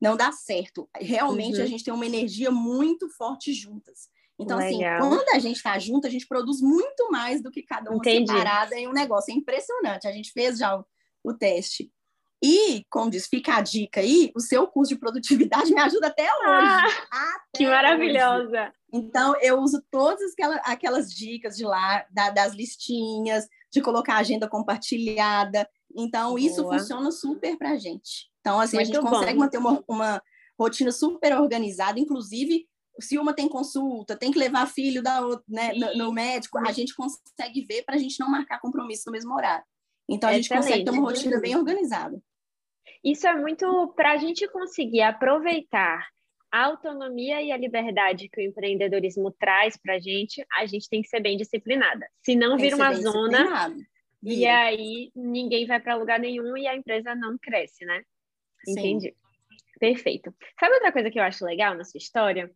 [0.00, 0.88] não dá certo.
[0.96, 1.64] Realmente uhum.
[1.64, 4.08] a gente tem uma energia muito forte juntas.
[4.38, 4.98] Então, assim, Legal.
[5.00, 7.98] assim, quando a gente está junto, a gente produz muito mais do que cada uma
[7.98, 8.30] Entendi.
[8.30, 9.32] separada em um negócio.
[9.32, 10.06] É impressionante.
[10.06, 10.84] A gente fez já o,
[11.24, 11.90] o teste.
[12.42, 16.22] E, como diz, fica a dica aí, o seu curso de produtividade me ajuda até
[16.22, 16.36] hoje.
[16.40, 18.62] Ah, até que maravilhosa!
[18.62, 18.72] Hoje.
[18.92, 24.48] Então, eu uso todas aquelas, aquelas dicas de lá, da, das listinhas, de colocar agenda
[24.48, 25.68] compartilhada.
[25.96, 26.40] Então, Boa.
[26.40, 28.30] isso funciona super para a gente.
[28.40, 29.10] Então, assim, Muito a gente bom.
[29.10, 30.22] consegue manter uma, uma
[30.58, 32.66] rotina super organizada, inclusive
[33.00, 36.94] se uma tem consulta, tem que levar filho da, né, no, no, médico, a gente
[36.94, 39.64] consegue ver para a gente não marcar compromisso no mesmo horário.
[40.08, 42.20] Então, a gente consegue ter uma rotina bem organizada.
[43.04, 46.08] Isso é muito para a gente conseguir aproveitar
[46.50, 51.02] a autonomia e a liberdade que o empreendedorismo traz para a gente, a gente tem
[51.02, 52.06] que ser bem disciplinada.
[52.22, 53.76] Se não vira uma zona,
[54.22, 58.02] e aí ninguém vai para lugar nenhum e a empresa não cresce, né?
[58.66, 59.08] Entendi.
[59.08, 59.14] Sim.
[59.78, 60.34] Perfeito.
[60.58, 62.50] Sabe outra coisa que eu acho legal na sua história?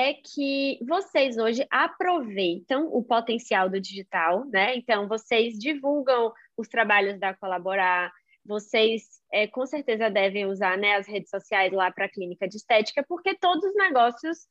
[0.00, 4.76] É que vocês hoje aproveitam o potencial do digital, né?
[4.76, 8.12] Então, vocês divulgam os trabalhos da Colaborar,
[8.46, 12.58] vocês é, com certeza devem usar né, as redes sociais lá para a clínica de
[12.58, 14.46] estética, porque todos os negócios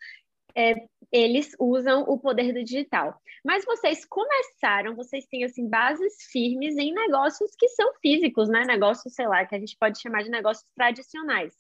[0.54, 0.76] é,
[1.14, 3.18] eles usam o poder do digital.
[3.42, 8.66] Mas vocês começaram, vocês têm assim bases firmes em negócios que são físicos, né?
[8.66, 11.54] Negócios, sei lá, que a gente pode chamar de negócios tradicionais.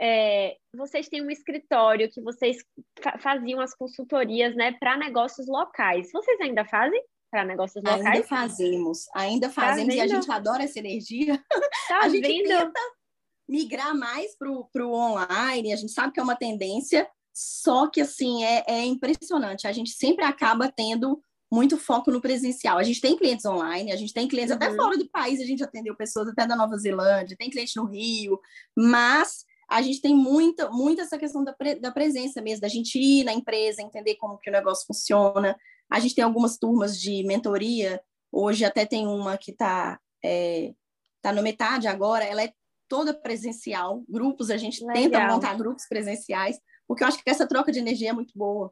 [0.00, 2.58] É, vocês têm um escritório que vocês
[3.00, 6.10] fa faziam as consultorias, né, para negócios locais.
[6.12, 7.02] Vocês ainda fazem?
[7.32, 8.04] para negócios locais?
[8.04, 11.42] Ainda fazemos, ainda tá fazemos tá e a gente adora essa energia.
[11.88, 12.46] Tá a gente vendo?
[12.46, 12.80] tenta
[13.48, 18.44] migrar mais para o online, a gente sabe que é uma tendência, só que assim
[18.44, 19.66] é, é impressionante.
[19.66, 22.78] A gente sempre acaba tendo muito foco no presencial.
[22.78, 24.56] A gente tem clientes online, a gente tem clientes uhum.
[24.56, 27.86] até fora do país, a gente atendeu pessoas até da Nova Zelândia, tem cliente no
[27.86, 28.38] Rio,
[28.76, 32.98] mas a gente tem muita, muita essa questão da, pre, da presença mesmo, da gente
[32.98, 35.56] ir na empresa, entender como que o negócio funciona,
[35.90, 40.72] a gente tem algumas turmas de mentoria, hoje até tem uma que está é,
[41.22, 42.52] tá no metade agora, ela é
[42.86, 45.02] toda presencial, grupos, a gente Legal.
[45.02, 48.70] tenta montar grupos presenciais, porque eu acho que essa troca de energia é muito boa.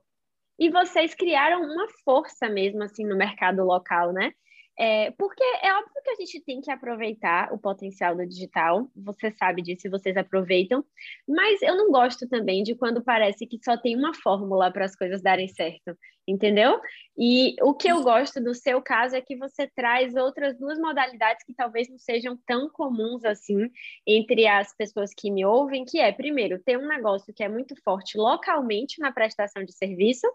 [0.59, 4.33] E vocês criaram uma força mesmo assim no mercado local, né?
[4.79, 9.31] É, porque é óbvio que a gente tem que aproveitar o potencial do digital, você
[9.33, 10.83] sabe disso vocês aproveitam,
[11.29, 14.97] mas eu não gosto também de quando parece que só tem uma fórmula para as
[14.97, 15.95] coisas darem certo,
[16.27, 16.81] entendeu?
[17.17, 21.45] E o que eu gosto do seu caso é que você traz outras duas modalidades
[21.45, 23.69] que talvez não sejam tão comuns assim
[24.07, 27.75] entre as pessoas que me ouvem, que é, primeiro, ter um negócio que é muito
[27.83, 30.27] forte localmente na prestação de serviço,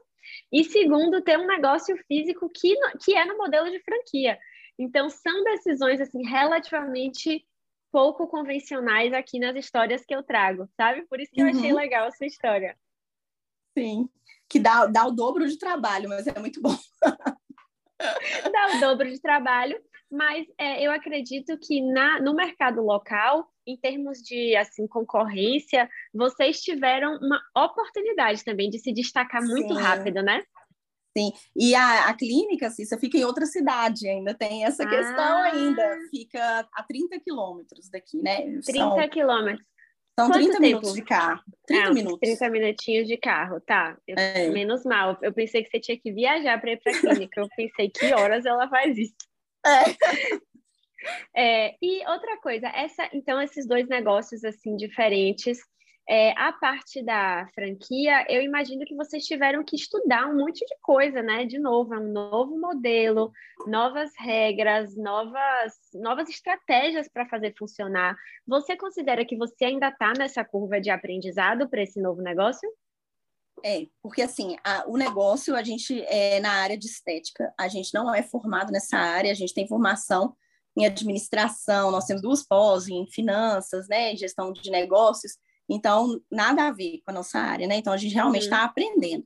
[0.52, 4.38] e segundo, ter um negócio físico que, que é no modelo de franquia.
[4.78, 7.46] Então, são decisões assim relativamente
[7.92, 11.06] pouco convencionais aqui nas histórias que eu trago, sabe?
[11.08, 11.78] Por isso que eu achei uhum.
[11.78, 12.78] legal a sua história.
[13.78, 14.10] Sim,
[14.50, 16.76] que dá, dá o dobro de trabalho, mas é muito bom.
[17.98, 23.78] dá o dobro de trabalho, mas é, eu acredito que na, no mercado local, em
[23.78, 29.82] termos de assim concorrência, vocês tiveram uma oportunidade também de se destacar muito Sim.
[29.82, 30.44] rápido, né?
[31.18, 35.46] Sim, e a, a clínica, Cissa, fica em outra cidade, ainda tem essa questão ah.
[35.46, 35.98] ainda.
[36.12, 38.60] Fica a 30 quilômetros daqui, né?
[38.66, 39.66] 30 quilômetros.
[40.18, 40.64] São Quanto 30 tempo?
[40.64, 41.42] minutos de carro.
[41.68, 42.20] 30 ah, minutos.
[42.20, 43.98] 30 minutinhos de carro, tá.
[44.08, 44.50] Eu, é.
[44.50, 45.18] Menos mal.
[45.22, 47.42] Eu pensei que você tinha que viajar para ir para a clínica.
[47.42, 49.16] Eu pensei que horas ela faz isso.
[49.66, 49.84] É.
[51.36, 51.76] é.
[51.82, 55.60] e outra coisa, essa, então esses dois negócios assim diferentes,
[56.08, 60.76] é, a parte da franquia, eu imagino que vocês tiveram que estudar um monte de
[60.80, 61.46] coisa, né?
[61.46, 63.32] De novo, é um novo modelo,
[63.66, 68.16] novas regras, novas, novas estratégias para fazer funcionar.
[68.46, 72.70] Você considera que você ainda está nessa curva de aprendizado para esse novo negócio?
[73.64, 77.92] É, porque assim, a, o negócio, a gente é na área de estética, a gente
[77.96, 80.36] não é formado nessa área, a gente tem formação
[80.78, 85.34] em administração, nós temos duas pós em finanças, né, em gestão de negócios,
[85.70, 87.78] então nada a ver com a nossa área, né?
[87.78, 88.66] Então a gente realmente está uhum.
[88.66, 89.26] aprendendo.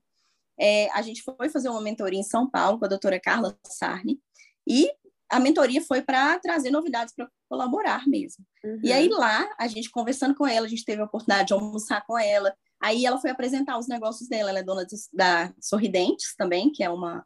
[0.60, 4.20] É, a gente foi fazer uma mentoria em São Paulo com a doutora Carla Sarni,
[4.68, 4.90] e
[5.32, 8.46] a mentoria foi para trazer novidades para colaborar mesmo.
[8.64, 8.80] Uhum.
[8.84, 12.06] E aí lá, a gente conversando com ela, a gente teve a oportunidade de almoçar
[12.06, 14.50] com ela, Aí ela foi apresentar os negócios dela.
[14.50, 17.26] Ela é dona de, da Sorridentes também, que é uma,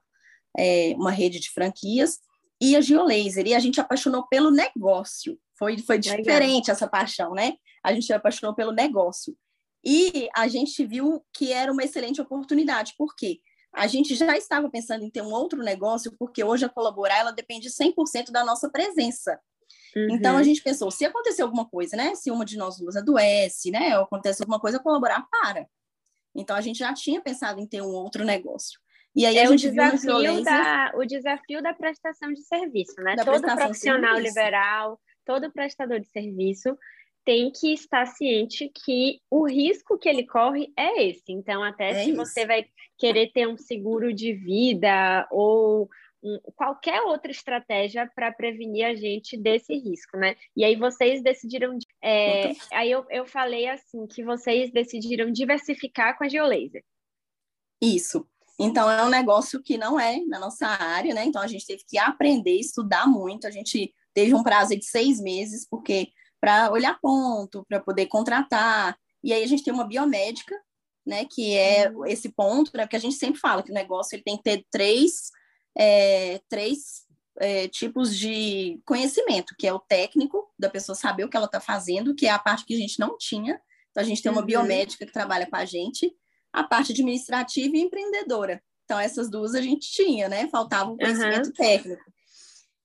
[0.58, 2.20] é, uma rede de franquias,
[2.64, 3.46] e a Geolaser.
[3.46, 5.38] E a gente apaixonou pelo negócio.
[5.60, 7.56] Foi, foi diferente essa paixão, né?
[7.84, 9.36] A gente se apaixonou pelo negócio.
[9.84, 12.94] E a gente viu que era uma excelente oportunidade.
[12.98, 13.42] Por quê?
[13.76, 17.32] A gente já estava pensando em ter um outro negócio, porque hoje a Colaborar ela
[17.32, 19.38] depende 100% da nossa presença.
[19.94, 20.12] Uhum.
[20.12, 22.16] Então a gente pensou, se acontecer alguma coisa, né?
[22.16, 23.98] Se uma de nós duas adoece, né?
[23.98, 25.68] Ou acontece alguma coisa, colaborar para.
[26.34, 28.80] Então a gente já tinha pensado em ter um outro negócio.
[29.16, 33.16] E aí é a gente o desafio da o desafio da prestação de serviço, né?
[33.16, 36.76] Da todo profissional liberal, todo prestador de serviço
[37.26, 41.32] tem que estar ciente que o risco que ele corre é esse.
[41.32, 42.18] Então, até é se isso.
[42.18, 42.66] você vai
[42.98, 45.90] querer ter um seguro de vida ou
[46.22, 50.36] um, qualquer outra estratégia para prevenir a gente desse risco, né?
[50.56, 51.78] E aí vocês decidiram.
[52.02, 56.84] É, aí eu, eu falei assim que vocês decidiram diversificar com a Geolaser.
[57.82, 58.28] Isso.
[58.60, 61.26] Então é um negócio que não é na nossa área, né?
[61.26, 63.48] Então a gente teve que aprender, estudar muito.
[63.48, 68.98] A gente teve um prazo de seis meses, porque para olhar ponto, para poder contratar.
[69.24, 70.56] E aí a gente tem uma biomédica
[71.06, 71.26] né?
[71.26, 72.06] Que é uhum.
[72.06, 72.84] esse ponto, né?
[72.84, 75.32] Porque a gente sempre fala que o negócio ele tem que ter três,
[75.78, 77.04] é, três
[77.40, 81.60] é, tipos de conhecimento, que é o técnico, da pessoa saber o que ela está
[81.60, 83.60] fazendo, que é a parte que a gente não tinha.
[83.92, 84.48] Então, a gente tem uma uhum.
[84.48, 86.14] biomédica que trabalha com a gente,
[86.54, 88.62] a parte administrativa e empreendedora.
[88.86, 90.48] Então, essas duas a gente tinha, né?
[90.50, 91.54] Faltava o conhecimento uhum.
[91.54, 92.04] técnico.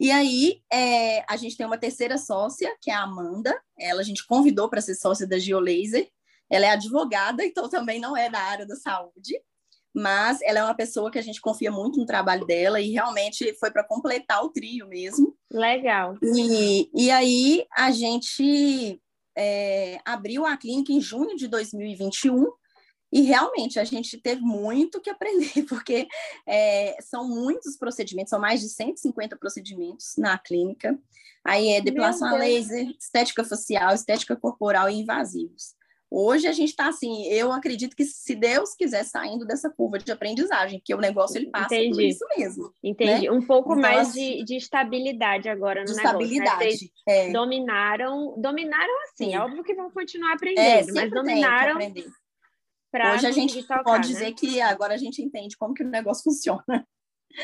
[0.01, 3.55] E aí, é, a gente tem uma terceira sócia, que é a Amanda.
[3.79, 6.09] Ela a gente convidou para ser sócia da Geolaser.
[6.51, 9.35] Ela é advogada, então também não é da área da saúde
[9.95, 13.53] mas ela é uma pessoa que a gente confia muito no trabalho dela e realmente
[13.59, 15.35] foi para completar o trio mesmo.
[15.51, 16.17] Legal.
[16.23, 19.01] E, e aí a gente
[19.37, 22.47] é, abriu a clínica em junho de 2021
[23.13, 26.07] e realmente a gente teve muito que aprender, porque
[26.47, 30.99] é, são muitos procedimentos, são mais de 150 procedimentos na clínica.
[31.45, 35.79] Aí é depilação a laser, estética facial, estética corporal e invasivos.
[36.11, 40.11] Hoje a gente está assim, eu acredito que se Deus quiser saindo dessa curva de
[40.11, 41.91] aprendizagem, que o negócio ele passa Entendi.
[41.91, 42.73] por isso mesmo.
[42.83, 43.29] Entendi.
[43.29, 43.31] Né?
[43.31, 46.19] Um pouco então, mais assim, de, de estabilidade agora no de negócio.
[46.19, 46.25] Né?
[46.25, 46.93] Estabilidade.
[47.07, 47.29] Né?
[47.29, 47.31] É.
[47.31, 49.35] Dominaram, dominaram assim, Sim.
[49.35, 51.79] é óbvio que vão continuar é, aprendendo, é, mas dominaram.
[52.95, 54.15] Hoje a gente tocar, pode né?
[54.15, 56.87] dizer que agora a gente entende como que o negócio funciona.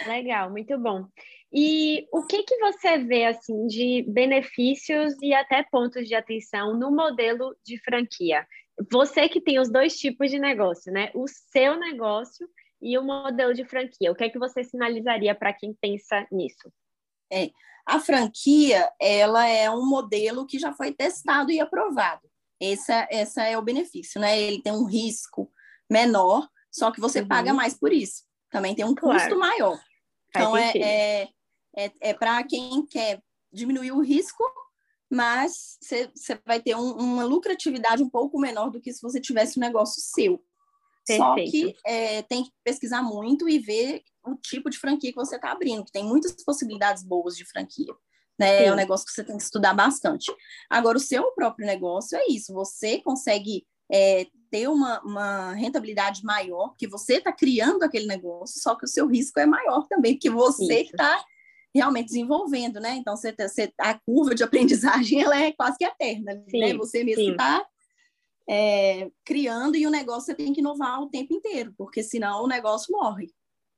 [0.06, 1.06] Legal, muito bom.
[1.52, 6.90] E o que que você vê assim de benefícios e até pontos de atenção no
[6.90, 8.46] modelo de franquia?
[8.90, 11.10] Você que tem os dois tipos de negócio, né?
[11.14, 12.48] O seu negócio
[12.82, 14.10] e o modelo de franquia.
[14.10, 16.72] O que é que você sinalizaria para quem pensa nisso?
[17.32, 17.50] É,
[17.86, 22.28] a franquia, ela é um modelo que já foi testado e aprovado.
[22.60, 24.40] Essa, essa é o benefício, né?
[24.40, 25.50] Ele tem um risco
[25.90, 27.28] menor, só que você uhum.
[27.28, 29.38] paga mais por isso também tem um custo claro.
[29.38, 29.80] maior.
[30.28, 31.28] Então, é, é,
[31.76, 33.20] é, é para quem quer
[33.52, 34.44] diminuir o risco,
[35.10, 39.58] mas você vai ter um, uma lucratividade um pouco menor do que se você tivesse
[39.58, 40.40] um negócio seu.
[41.04, 41.20] Perfeito.
[41.20, 45.34] Só que é, tem que pesquisar muito e ver o tipo de franquia que você
[45.34, 47.92] está abrindo, que tem muitas possibilidades boas de franquia.
[48.38, 48.66] Né?
[48.66, 50.32] É um negócio que você tem que estudar bastante.
[50.68, 56.68] Agora, o seu próprio negócio é isso, você consegue é, ter uma, uma, rentabilidade maior,
[56.68, 60.30] porque você está criando aquele negócio, só que o seu risco é maior também, porque
[60.30, 61.24] você está
[61.74, 62.96] realmente desenvolvendo, né?
[62.96, 66.44] Então, você, tá, você, a curva de aprendizagem ela é quase que eterna, né?
[66.48, 66.74] sim, né?
[66.74, 67.64] Você mesmo está
[68.48, 72.48] é, criando e o negócio você tem que inovar o tempo inteiro, porque senão o
[72.48, 73.32] negócio morre.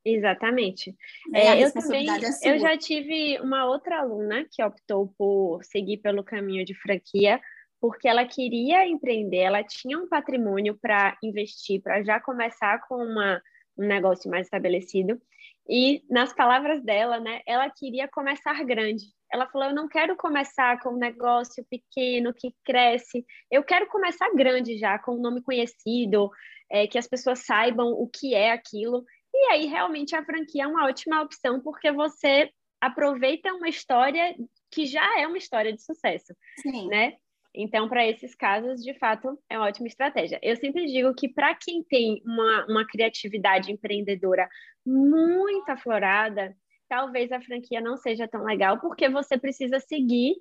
[0.09, 0.95] Exatamente.
[1.35, 6.23] É, eu também, é eu já tive uma outra aluna que optou por seguir pelo
[6.23, 7.41] caminho de franquia,
[7.81, 13.43] porque ela queria empreender, ela tinha um patrimônio para investir, para já começar com uma,
[13.77, 15.21] um negócio mais estabelecido.
[15.69, 19.07] E nas palavras dela, né, ela queria começar grande.
[19.33, 24.31] Ela falou: Eu não quero começar com um negócio pequeno que cresce, eu quero começar
[24.37, 26.31] grande já, com um nome conhecido,
[26.71, 29.05] é, que as pessoas saibam o que é aquilo.
[29.39, 34.35] E aí, realmente, a franquia é uma ótima opção, porque você aproveita uma história
[34.71, 36.89] que já é uma história de sucesso, Sim.
[36.89, 37.15] né?
[37.55, 40.39] Então, para esses casos, de fato, é uma ótima estratégia.
[40.43, 44.49] Eu sempre digo que para quem tem uma, uma criatividade empreendedora
[44.85, 46.55] muito aflorada,
[46.89, 50.37] talvez a franquia não seja tão legal, porque você precisa seguir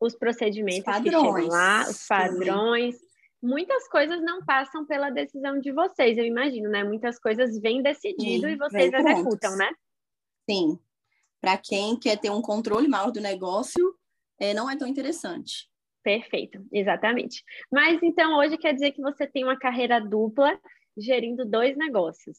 [0.00, 2.96] os procedimentos os que chegam lá, os padrões.
[2.96, 3.07] Sim.
[3.42, 6.82] Muitas coisas não passam pela decisão de vocês, eu imagino, né?
[6.82, 9.70] Muitas coisas vêm decidido Sim, e vocês executam, né?
[10.48, 10.78] Sim.
[11.40, 13.94] Para quem quer ter um controle maior do negócio,
[14.40, 15.70] é, não é tão interessante.
[16.02, 17.44] Perfeito, exatamente.
[17.70, 20.58] Mas então hoje quer dizer que você tem uma carreira dupla
[20.96, 22.38] gerindo dois negócios.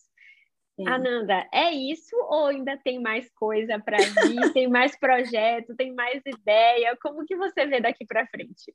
[0.76, 0.88] Sim.
[0.88, 4.54] Ananda, é isso ou ainda tem mais coisa para vir?
[4.54, 6.98] tem mais projeto, tem mais ideia?
[7.02, 8.74] Como que você vê daqui para frente?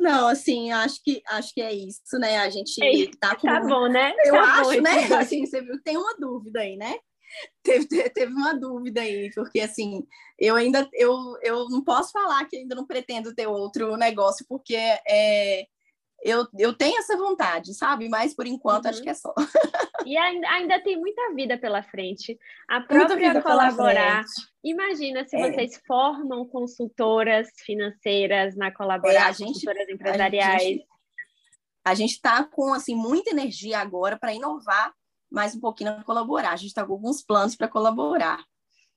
[0.00, 2.38] Não, assim, acho que acho que é isso, né?
[2.38, 4.12] A gente é, tá com Tá bom, né?
[4.24, 5.14] Eu tá acho, bom, né?
[5.14, 6.96] Assim, você viu, tem uma dúvida aí, né?
[7.62, 10.04] teve, teve uma dúvida aí, porque assim,
[10.38, 14.76] eu ainda eu, eu não posso falar que ainda não pretendo ter outro negócio, porque
[14.76, 15.66] é,
[16.22, 18.08] eu, eu tenho essa vontade, sabe?
[18.08, 18.90] Mas por enquanto uhum.
[18.90, 19.34] acho que é só.
[20.04, 22.38] E ainda, ainda tem muita vida pela frente.
[22.68, 24.24] A própria colaborar.
[24.62, 25.50] Imagina se é.
[25.50, 30.80] vocês formam consultoras financeiras na colaborar, é, gente, consultoras empresariais.
[31.84, 34.92] A gente está com assim muita energia agora para inovar
[35.30, 36.52] mais um pouquinho a colaborar.
[36.52, 38.44] A gente está com alguns planos para colaborar.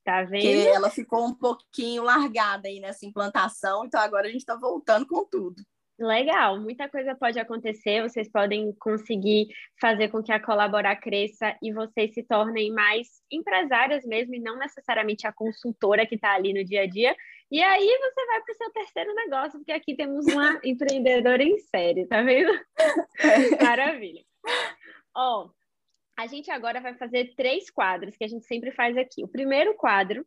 [0.04, 0.42] Tá vendo?
[0.42, 5.06] Porque ela ficou um pouquinho largada aí nessa implantação, então agora a gente está voltando
[5.06, 5.62] com tudo.
[5.98, 9.46] Legal, muita coisa pode acontecer, vocês podem conseguir
[9.80, 14.58] fazer com que a colaborar cresça e vocês se tornem mais empresárias mesmo, e não
[14.58, 17.14] necessariamente a consultora que está ali no dia a dia.
[17.48, 21.58] E aí você vai para o seu terceiro negócio, porque aqui temos uma empreendedora em
[21.58, 22.52] série, tá vendo?
[23.62, 24.24] Maravilha.
[25.16, 25.48] Ó,
[26.18, 29.22] a gente agora vai fazer três quadros que a gente sempre faz aqui.
[29.22, 30.26] O primeiro quadro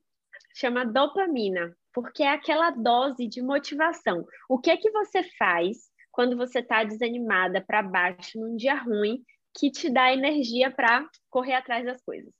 [0.55, 4.23] chama dopamina, porque é aquela dose de motivação.
[4.47, 5.77] O que é que você faz
[6.11, 9.23] quando você está desanimada para baixo num dia ruim
[9.57, 12.31] que te dá energia para correr atrás das coisas?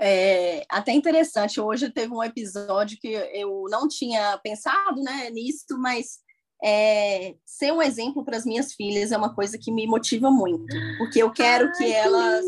[0.00, 1.60] É até interessante.
[1.60, 6.20] Hoje teve um episódio que eu não tinha pensado né, nisso, mas
[6.64, 10.74] é, ser um exemplo para as minhas filhas é uma coisa que me motiva muito,
[10.96, 12.46] porque eu quero Ai, que, que elas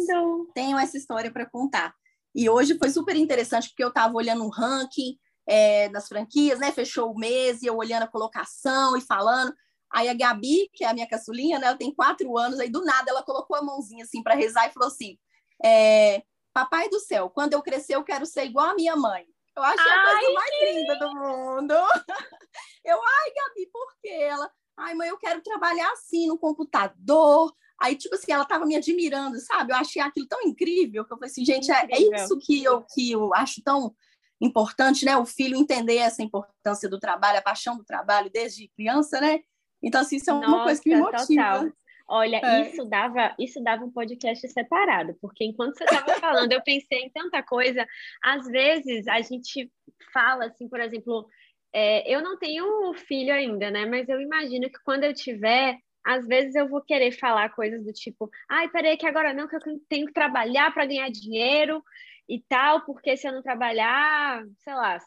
[0.55, 1.95] tenham essa história para contar.
[2.35, 6.73] E hoje foi super interessante, porque eu estava olhando um ranking é, das franquias, né?
[6.73, 9.55] Fechou o mês e eu olhando a colocação e falando.
[9.91, 11.69] Aí a Gabi, que é a minha caçulinha, né?
[11.69, 14.73] Ela tem quatro anos, aí do nada ela colocou a mãozinha assim para rezar e
[14.73, 15.17] falou assim:
[15.65, 16.23] é,
[16.53, 19.27] Papai do céu, quando eu crescer, eu quero ser igual a minha mãe.
[19.57, 21.75] Eu ai, a coisa mais linda do mundo.
[22.85, 24.09] Eu, ai, Gabi, por quê?
[24.09, 27.53] Ela, ai, mãe, eu quero trabalhar assim no computador.
[27.81, 29.73] Aí, tipo assim, ela tava me admirando, sabe?
[29.73, 32.83] Eu achei aquilo tão incrível que eu falei assim, gente, é, é isso que eu,
[32.83, 33.93] que eu acho tão
[34.41, 35.17] importante, né?
[35.17, 39.41] O filho entender essa importância do trabalho, a paixão do trabalho desde criança, né?
[39.83, 41.21] Então, assim, isso é uma Nossa, coisa que me motiva.
[41.21, 41.73] Total.
[42.09, 42.71] Olha, é.
[42.71, 47.11] isso dava isso dava um podcast separado, porque enquanto você estava falando, eu pensei em
[47.11, 47.85] tanta coisa.
[48.23, 49.71] Às vezes a gente
[50.13, 51.27] fala assim, por exemplo,
[51.73, 53.87] é, eu não tenho filho ainda, né?
[53.87, 57.93] Mas eu imagino que quando eu tiver, às vezes eu vou querer falar coisas do
[57.93, 61.83] tipo, ai, peraí, que agora não, que eu tenho que trabalhar para ganhar dinheiro
[62.29, 64.99] e tal, porque se eu não trabalhar, sei lá,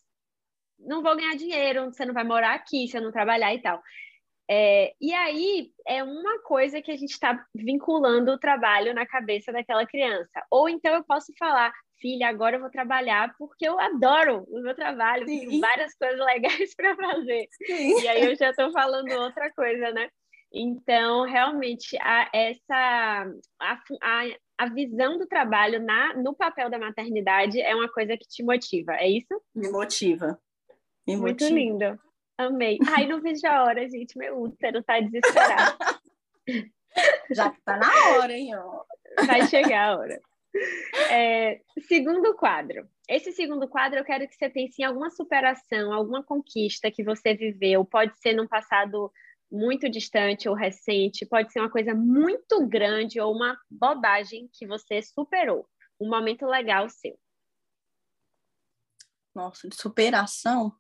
[0.79, 3.81] não vou ganhar dinheiro, você não vai morar aqui se eu não trabalhar e tal.
[4.51, 9.51] É, e aí é uma coisa que a gente está vinculando o trabalho na cabeça
[9.51, 10.43] daquela criança.
[10.49, 14.73] Ou então eu posso falar, filha, agora eu vou trabalhar porque eu adoro o meu
[14.73, 17.47] trabalho, tenho várias coisas legais para fazer.
[17.67, 18.01] Sim.
[18.01, 20.09] E aí eu já estou falando outra coisa, né?
[20.51, 23.25] Então, realmente, a, essa
[23.59, 24.23] a, a,
[24.59, 28.93] a visão do trabalho na, no papel da maternidade é uma coisa que te motiva,
[28.95, 29.41] é isso?
[29.55, 30.37] Me motiva.
[31.07, 31.57] Me Muito motiva.
[31.57, 31.99] lindo.
[32.37, 32.77] Amei.
[32.89, 34.17] Ai, não vejo a hora, gente.
[34.17, 35.77] Meu útero tá desesperado.
[37.31, 38.53] Já que tá na hora, hein?
[38.53, 38.83] Ó.
[39.25, 40.21] Vai chegar a hora.
[41.09, 42.85] É, segundo quadro.
[43.07, 47.33] Esse segundo quadro eu quero que você pense em alguma superação, alguma conquista que você
[47.33, 47.85] viveu.
[47.85, 49.09] Pode ser num passado
[49.51, 55.01] muito distante ou recente, pode ser uma coisa muito grande ou uma bobagem que você
[55.01, 55.67] superou.
[55.99, 57.17] Um momento legal seu.
[59.33, 60.75] Nossa, de superação?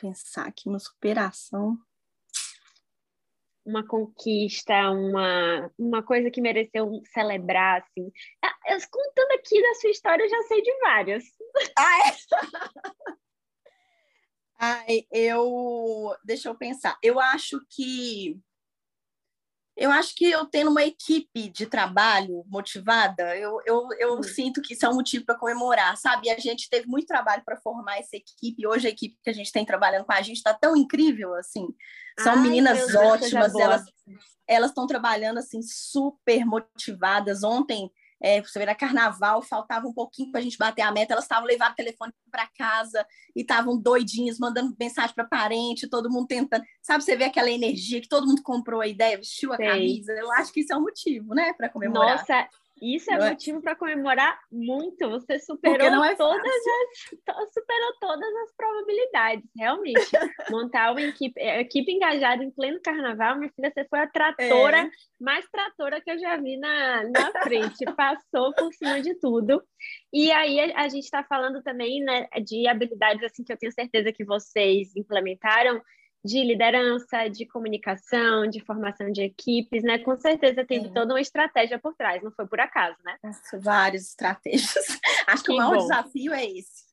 [0.00, 1.78] pensar aqui uma superação.
[3.64, 8.10] Uma conquista, uma, uma coisa que mereceu celebrar, assim.
[8.66, 11.24] Eu, contando aqui da sua história, eu já sei de várias.
[11.78, 13.10] Ah, é?
[14.60, 16.14] Ai, eu...
[16.22, 16.98] Deixa eu pensar.
[17.02, 18.38] Eu acho que
[19.76, 24.22] eu acho que eu tendo uma equipe de trabalho motivada, eu, eu, eu hum.
[24.22, 26.26] sinto que isso é um motivo para comemorar, sabe?
[26.26, 28.66] E a gente teve muito trabalho para formar essa equipe.
[28.66, 31.66] Hoje a equipe que a gente tem trabalhando com a gente está tão incrível, assim.
[32.18, 33.84] São Ai, meninas ótimas, elas
[34.46, 37.42] elas estão trabalhando assim super motivadas.
[37.42, 37.90] Ontem
[38.22, 41.24] é, você vê, era carnaval, faltava um pouquinho para a gente bater a meta, elas
[41.24, 46.26] estavam levando o telefone para casa e estavam doidinhas, mandando mensagem para parente, todo mundo
[46.26, 46.64] tentando.
[46.82, 49.66] Sabe, você vê aquela energia que todo mundo comprou a ideia, vestiu a Sei.
[49.66, 50.12] camisa.
[50.12, 52.18] Eu acho que isso é um motivo, né, para comemorar.
[52.18, 52.48] Nossa,
[52.80, 53.30] isso é não é?
[53.30, 53.62] motivo é?
[53.62, 55.08] para comemorar muito.
[55.10, 60.00] Você superou é todas as superou todas as probabilidades, realmente.
[60.50, 64.86] Montar uma equipe, é, equipe engajada em pleno carnaval, minha filha, você foi a tratora
[64.86, 64.90] é.
[65.20, 67.84] mais tratora que eu já vi na, na frente.
[67.96, 69.62] Passou por cima de tudo.
[70.12, 73.72] E aí a, a gente está falando também né, de habilidades assim que eu tenho
[73.72, 75.80] certeza que vocês implementaram
[76.24, 79.98] de liderança, de comunicação, de formação de equipes, né?
[79.98, 80.92] Com certeza teve é.
[80.92, 83.16] toda uma estratégia por trás, não foi por acaso, né?
[83.54, 84.74] várias estratégias.
[85.26, 85.78] Acho que, que o maior bom.
[85.78, 86.90] desafio é esse.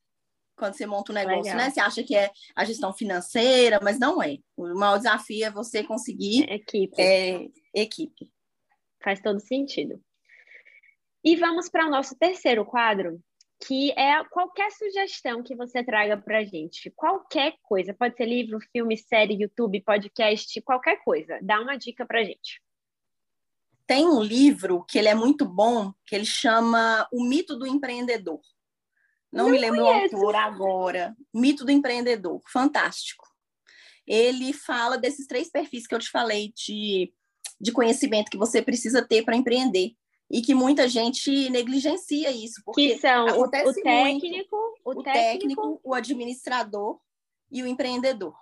[0.55, 1.57] Quando você monta um negócio, Legal.
[1.57, 1.69] né?
[1.69, 4.38] Você acha que é a gestão financeira, mas não é.
[4.55, 6.99] O maior desafio é você conseguir equipe.
[6.99, 8.32] É, equipe.
[9.03, 10.01] Faz todo sentido.
[11.23, 13.21] E vamos para o nosso terceiro quadro,
[13.65, 18.59] que é qualquer sugestão que você traga para a gente, qualquer coisa, pode ser livro,
[18.71, 22.61] filme, série, YouTube, podcast, qualquer coisa, dá uma dica para a gente.
[23.87, 28.41] Tem um livro que ele é muito bom, que ele chama O Mito do Empreendedor.
[29.31, 30.15] Não, Não me lembro conheço.
[30.15, 31.15] o autor agora.
[31.33, 33.25] Mito do Empreendedor, fantástico.
[34.05, 37.13] Ele fala desses três perfis que eu te falei de,
[37.59, 39.93] de conhecimento que você precisa ter para empreender
[40.30, 42.61] e que muita gente negligencia isso.
[42.65, 46.99] Porque que são o, o técnico, o, o técnico, o administrador
[47.51, 48.36] e o empreendedor.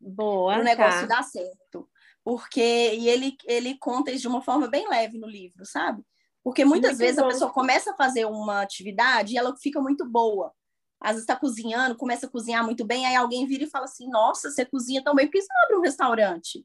[0.00, 0.58] Boa.
[0.58, 1.16] O negócio tá.
[1.16, 1.88] dá certo.
[2.24, 6.02] porque e ele, ele conta isso de uma forma bem leve no livro, sabe?
[6.42, 7.24] Porque muitas muito vezes bom.
[7.24, 10.52] a pessoa começa a fazer uma atividade e ela fica muito boa.
[11.00, 14.08] Às vezes está cozinhando, começa a cozinhar muito bem, aí alguém vira e fala assim:
[14.08, 16.64] Nossa, você cozinha tão bem, por que você não abre um restaurante?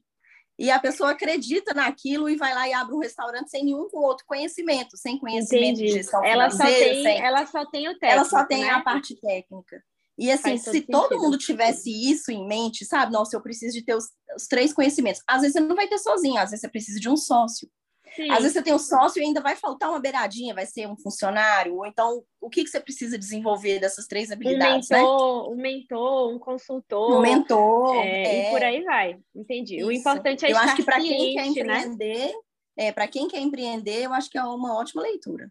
[0.58, 4.24] E a pessoa acredita naquilo e vai lá e abre um restaurante sem nenhum outro
[4.26, 5.86] conhecimento, sem conhecimento Entendi.
[5.86, 7.20] de gestão ela só tem, sem...
[7.20, 8.12] Ela só tem o técnico.
[8.12, 8.70] Ela só tem né?
[8.70, 9.82] a parte técnica.
[10.18, 13.12] E assim, se todo, mundo tivesse isso em mente, sabe?
[13.12, 14.04] Nossa, eu preciso de ter os,
[14.36, 15.22] os, três conhecimentos.
[15.26, 17.68] Às vezes você não vai ter sozinho, às vezes você precisa de um sócio.
[18.14, 18.30] Sim.
[18.30, 20.96] Às vezes você tem um sócio e ainda vai faltar uma beiradinha, vai ser um
[20.96, 25.54] funcionário, ou então o que, que você precisa desenvolver dessas três habilidades, um mentor, né?
[25.54, 27.18] Um mentor, um consultor.
[27.18, 27.96] Um mentor.
[27.96, 28.48] É, é...
[28.48, 29.76] E por aí vai, entendi.
[29.76, 29.86] Isso.
[29.86, 31.46] O importante é Eu acho que para quem quer né?
[31.46, 32.32] empreender, né?
[32.76, 35.50] é, para quem quer empreender, eu acho que é uma ótima leitura.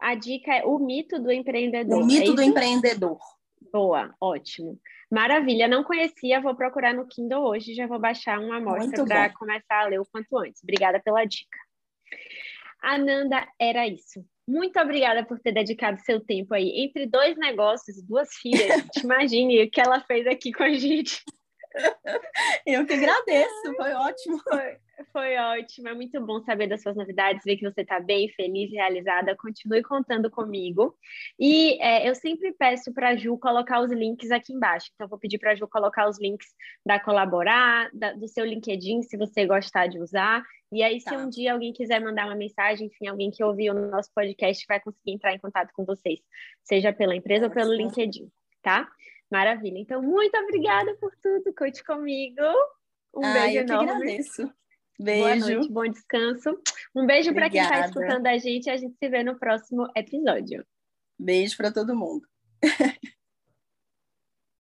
[0.00, 2.02] A dica é o mito do empreendedor.
[2.02, 3.18] O mito é do empreendedor.
[3.72, 4.78] Boa, ótimo.
[5.08, 9.82] Maravilha, não conhecia, vou procurar no Kindle hoje, já vou baixar uma amostra para começar
[9.82, 10.62] a ler o quanto antes.
[10.62, 11.58] Obrigada pela dica.
[12.82, 14.24] Ananda, era isso.
[14.46, 18.82] Muito obrigada por ter dedicado seu tempo aí entre dois negócios, duas filhas.
[19.02, 21.22] Imagine o que ela fez aqui com a gente.
[22.66, 24.38] Eu que agradeço, foi ótimo.
[24.40, 24.76] Foi,
[25.12, 28.70] foi ótimo, é muito bom saber das suas novidades, ver que você está bem, feliz,
[28.70, 29.36] realizada.
[29.36, 30.96] Continue contando comigo.
[31.38, 34.90] E é, eu sempre peço para a Ju colocar os links aqui embaixo.
[34.94, 36.46] Então, vou pedir para a Ju colocar os links
[36.86, 40.44] da Colaborar, da, do seu LinkedIn, se você gostar de usar.
[40.70, 41.10] E aí, tá.
[41.10, 44.64] se um dia alguém quiser mandar uma mensagem, enfim, alguém que ouviu o nosso podcast
[44.68, 46.20] vai conseguir entrar em contato com vocês,
[46.62, 48.30] seja pela empresa ou pelo LinkedIn,
[48.62, 48.88] tá?
[49.30, 49.78] Maravilha.
[49.78, 51.54] Então, muito obrigada por tudo.
[51.54, 52.42] Conte comigo.
[53.14, 53.86] Um Ai, beijo eu enorme.
[53.86, 54.61] Que agradeço.
[54.98, 55.22] Beijo.
[55.22, 56.60] Boa noite, bom descanso.
[56.94, 58.70] Um beijo para quem está escutando a gente.
[58.70, 60.64] A gente se vê no próximo episódio.
[61.18, 62.26] Beijo para todo mundo.